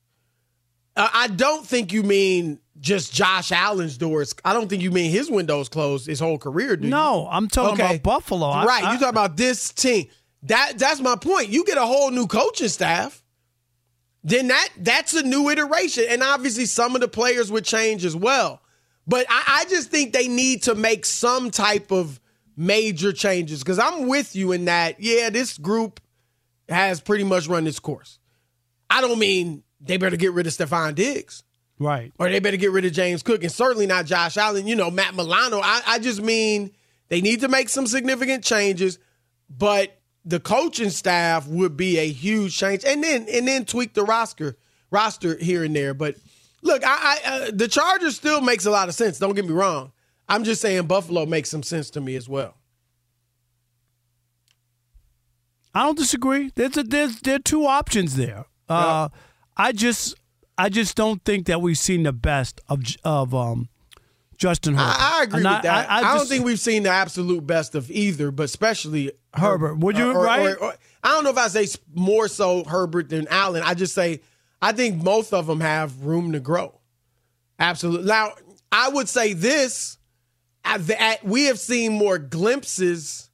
Uh, 0.97 1.09
I 1.13 1.27
don't 1.27 1.65
think 1.65 1.93
you 1.93 2.01
mean 2.01 2.59
just 2.79 3.13
Josh 3.13 3.51
Allen's 3.51 3.97
doors. 3.97 4.33
I 4.43 4.53
don't 4.53 4.67
think 4.67 4.81
you 4.81 4.91
mean 4.91 5.11
his 5.11 5.29
window's 5.29 5.69
closed 5.69 6.07
his 6.07 6.19
whole 6.19 6.39
career, 6.39 6.75
do 6.75 6.85
you? 6.85 6.89
No, 6.89 7.27
I'm 7.31 7.47
talking 7.47 7.75
okay. 7.75 7.95
about 7.97 8.03
Buffalo. 8.03 8.65
Right, 8.65 8.81
you 8.81 8.99
talking 8.99 9.07
about 9.09 9.37
this 9.37 9.71
team. 9.71 10.07
That 10.43 10.73
that's 10.77 10.99
my 10.99 11.15
point. 11.15 11.49
You 11.49 11.65
get 11.65 11.77
a 11.77 11.85
whole 11.85 12.09
new 12.09 12.25
coaching 12.25 12.67
staff, 12.67 13.23
then 14.23 14.47
that 14.47 14.69
that's 14.77 15.13
a 15.13 15.23
new 15.23 15.49
iteration, 15.49 16.05
and 16.09 16.23
obviously 16.23 16.65
some 16.65 16.95
of 16.95 17.01
the 17.01 17.07
players 17.07 17.51
would 17.51 17.63
change 17.63 18.03
as 18.03 18.15
well. 18.15 18.61
But 19.05 19.25
I, 19.29 19.61
I 19.61 19.65
just 19.69 19.89
think 19.89 20.13
they 20.13 20.27
need 20.27 20.63
to 20.63 20.75
make 20.75 21.05
some 21.05 21.51
type 21.51 21.91
of 21.91 22.19
major 22.55 23.13
changes 23.13 23.59
because 23.59 23.79
I'm 23.79 24.07
with 24.07 24.35
you 24.35 24.51
in 24.51 24.65
that. 24.65 24.99
Yeah, 24.99 25.29
this 25.29 25.57
group 25.57 26.01
has 26.67 27.01
pretty 27.01 27.23
much 27.23 27.47
run 27.47 27.67
its 27.67 27.79
course. 27.79 28.19
I 28.89 29.01
don't 29.01 29.19
mean 29.19 29.63
they 29.79 29.97
better 29.97 30.17
get 30.17 30.33
rid 30.33 30.47
of 30.47 30.53
Stefon 30.53 30.95
Diggs. 30.95 31.43
Right. 31.79 32.11
Or 32.17 32.29
they 32.29 32.39
better 32.39 32.57
get 32.57 32.71
rid 32.71 32.85
of 32.85 32.93
James 32.93 33.21
Cook 33.21 33.43
and 33.43 33.51
certainly 33.51 33.85
not 33.85 34.05
Josh 34.05 34.37
Allen. 34.37 34.67
You 34.67 34.75
know, 34.75 34.89
Matt 34.89 35.15
Milano. 35.15 35.59
I, 35.61 35.81
I 35.85 35.99
just 35.99 36.21
mean 36.21 36.71
they 37.09 37.21
need 37.21 37.41
to 37.41 37.47
make 37.47 37.69
some 37.69 37.85
significant 37.85 38.43
changes, 38.43 38.97
but 39.49 39.99
the 40.25 40.39
coaching 40.39 40.89
staff 40.89 41.47
would 41.47 41.77
be 41.77 41.99
a 41.99 42.07
huge 42.07 42.57
change. 42.57 42.83
And 42.83 43.03
then 43.03 43.27
and 43.31 43.47
then 43.47 43.65
tweak 43.65 43.93
the 43.93 44.03
roster 44.03 44.57
roster 44.89 45.37
here 45.37 45.63
and 45.63 45.75
there. 45.75 45.93
But 45.93 46.15
look, 46.63 46.83
I, 46.83 47.19
I 47.25 47.29
uh, 47.29 47.51
the 47.53 47.67
Chargers 47.67 48.15
still 48.15 48.41
makes 48.41 48.65
a 48.65 48.71
lot 48.71 48.89
of 48.89 48.95
sense. 48.95 49.19
Don't 49.19 49.35
get 49.35 49.45
me 49.45 49.53
wrong. 49.53 49.91
I'm 50.27 50.43
just 50.43 50.61
saying 50.61 50.87
Buffalo 50.87 51.25
makes 51.25 51.49
some 51.49 51.63
sense 51.63 51.89
to 51.91 52.01
me 52.01 52.15
as 52.15 52.27
well. 52.27 52.55
I 55.73 55.83
don't 55.83 55.97
disagree. 55.97 56.51
There's 56.55 56.75
a, 56.75 56.83
there's 56.83 57.21
there 57.21 57.35
are 57.35 57.39
two 57.39 57.65
options 57.65 58.15
there. 58.15 58.45
Uh, 58.67 59.09
yep. 59.11 59.21
I 59.57 59.71
just 59.71 60.15
I 60.57 60.69
just 60.69 60.95
don't 60.95 61.23
think 61.25 61.47
that 61.47 61.61
we've 61.61 61.77
seen 61.77 62.03
the 62.03 62.13
best 62.13 62.61
of 62.69 62.83
of 63.03 63.33
um, 63.33 63.69
Justin 64.37 64.75
Herbert. 64.75 64.95
I, 64.99 65.19
I 65.19 65.23
agree 65.23 65.37
and 65.37 65.45
with 65.45 65.53
I, 65.53 65.61
that. 65.61 65.89
I, 65.89 65.97
I 65.97 66.01
just, 66.01 66.15
don't 66.15 66.27
think 66.27 66.45
we've 66.45 66.59
seen 66.59 66.83
the 66.83 66.89
absolute 66.89 67.45
best 67.45 67.75
of 67.75 67.89
either, 67.89 68.31
but 68.31 68.43
especially 68.43 69.11
Herbert. 69.33 69.79
Would 69.79 69.97
you 69.97 70.11
or, 70.11 70.23
right? 70.23 70.55
Or, 70.55 70.63
or, 70.63 70.73
I 71.03 71.09
don't 71.09 71.23
know 71.23 71.31
if 71.31 71.37
I 71.37 71.47
say 71.47 71.67
more 71.93 72.27
so 72.27 72.63
Herbert 72.63 73.09
than 73.09 73.27
Allen. 73.29 73.63
I 73.65 73.73
just 73.73 73.93
say 73.93 74.21
I 74.61 74.71
think 74.71 75.03
both 75.03 75.33
of 75.33 75.47
them 75.47 75.61
have 75.61 76.03
room 76.03 76.33
to 76.33 76.39
grow. 76.39 76.79
Absolutely. 77.59 78.07
Now 78.07 78.33
I 78.71 78.89
would 78.89 79.09
say 79.09 79.33
this: 79.33 79.97
at 80.63 80.85
the, 80.85 81.01
at, 81.01 81.23
we 81.23 81.45
have 81.45 81.59
seen 81.59 81.93
more 81.93 82.19
glimpses 82.19 83.26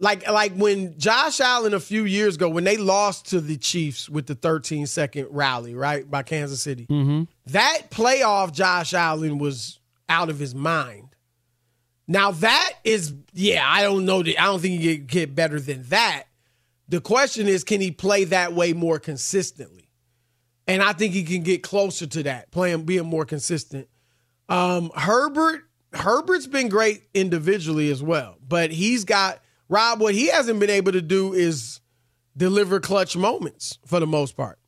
like 0.00 0.28
like 0.28 0.52
when 0.54 0.98
Josh 0.98 1.40
Allen 1.40 1.74
a 1.74 1.80
few 1.80 2.04
years 2.04 2.36
ago 2.36 2.48
when 2.48 2.64
they 2.64 2.76
lost 2.76 3.26
to 3.30 3.40
the 3.40 3.56
Chiefs 3.56 4.08
with 4.08 4.26
the 4.26 4.34
13 4.34 4.86
second 4.86 5.28
rally 5.30 5.74
right 5.74 6.08
by 6.08 6.22
Kansas 6.22 6.62
City. 6.62 6.86
Mm-hmm. 6.86 7.24
That 7.46 7.82
playoff 7.90 8.52
Josh 8.52 8.94
Allen 8.94 9.38
was 9.38 9.80
out 10.08 10.28
of 10.28 10.38
his 10.38 10.54
mind. 10.54 11.08
Now 12.06 12.30
that 12.30 12.72
is 12.84 13.14
yeah, 13.32 13.64
I 13.66 13.82
don't 13.82 14.04
know 14.04 14.22
that 14.22 14.40
I 14.40 14.46
don't 14.46 14.60
think 14.60 14.80
he 14.80 14.96
can 14.98 15.06
get 15.06 15.34
better 15.34 15.60
than 15.60 15.82
that. 15.84 16.24
The 16.88 17.00
question 17.00 17.48
is 17.48 17.64
can 17.64 17.80
he 17.80 17.90
play 17.90 18.24
that 18.24 18.52
way 18.52 18.72
more 18.72 18.98
consistently? 18.98 19.90
And 20.66 20.82
I 20.82 20.92
think 20.92 21.14
he 21.14 21.24
can 21.24 21.42
get 21.42 21.62
closer 21.62 22.06
to 22.06 22.22
that, 22.24 22.50
playing 22.50 22.84
being 22.84 23.06
more 23.06 23.24
consistent. 23.24 23.88
Um, 24.48 24.90
Herbert 24.94 25.62
Herbert's 25.92 26.46
been 26.46 26.68
great 26.68 27.04
individually 27.14 27.90
as 27.90 28.02
well, 28.02 28.36
but 28.46 28.70
he's 28.70 29.04
got 29.04 29.40
Rob, 29.68 30.00
what 30.00 30.14
he 30.14 30.28
hasn't 30.28 30.60
been 30.60 30.70
able 30.70 30.92
to 30.92 31.02
do 31.02 31.34
is 31.34 31.80
deliver 32.36 32.80
clutch 32.80 33.16
moments 33.16 33.78
for 33.86 34.00
the 34.00 34.06
most 34.06 34.36
part. 34.36 34.58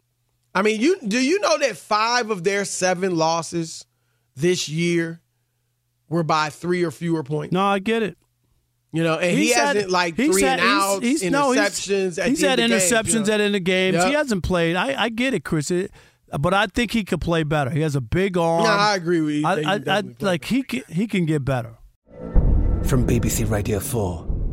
I 0.54 0.62
mean, 0.62 0.80
you 0.80 0.98
do 1.06 1.18
you 1.18 1.40
know 1.40 1.58
that 1.58 1.76
five 1.76 2.30
of 2.30 2.44
their 2.44 2.64
seven 2.64 3.16
losses 3.16 3.86
this 4.34 4.68
year 4.68 5.20
were 6.08 6.24
by 6.24 6.50
three 6.50 6.82
or 6.82 6.90
fewer 6.90 7.22
points? 7.22 7.52
No, 7.52 7.64
I 7.64 7.78
get 7.78 8.02
it. 8.02 8.18
You 8.92 9.04
know, 9.04 9.18
and 9.18 9.38
he's 9.38 9.50
he 9.50 9.54
hasn't 9.54 9.82
had, 9.82 9.90
like 9.90 10.16
three 10.16 10.42
had, 10.42 10.58
and 10.58 10.68
outs, 10.68 11.02
he's, 11.02 11.20
he's, 11.20 11.30
interceptions. 11.30 12.18
No, 12.18 12.24
he's, 12.24 12.40
he's 12.40 12.40
had 12.40 12.58
interceptions 12.58 13.04
games, 13.04 13.14
you 13.14 13.20
know? 13.20 13.34
at 13.34 13.40
end 13.40 13.56
of 13.56 13.64
games. 13.64 13.94
Yep. 13.94 14.06
He 14.08 14.12
hasn't 14.14 14.42
played. 14.42 14.74
I, 14.74 15.04
I 15.04 15.08
get 15.10 15.32
it, 15.32 15.44
Chris. 15.44 15.70
It, 15.70 15.92
but 16.40 16.52
I 16.52 16.66
think 16.66 16.90
he 16.90 17.04
could 17.04 17.20
play 17.20 17.44
better. 17.44 17.70
He 17.70 17.82
has 17.82 17.94
a 17.94 18.00
big 18.00 18.36
arm. 18.36 18.64
No, 18.64 18.70
I 18.70 18.96
agree 18.96 19.20
with 19.20 19.34
you. 19.36 19.46
I, 19.46 19.76
I, 19.76 19.80
I 19.86 20.02
like 20.18 20.44
he 20.46 20.64
can, 20.64 20.82
he 20.88 21.06
can 21.06 21.24
get 21.24 21.44
better. 21.44 21.76
From 22.82 23.06
BBC 23.06 23.48
Radio 23.48 23.78
Four. 23.78 24.29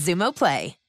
Xumo 0.00 0.32
Play. 0.32 0.79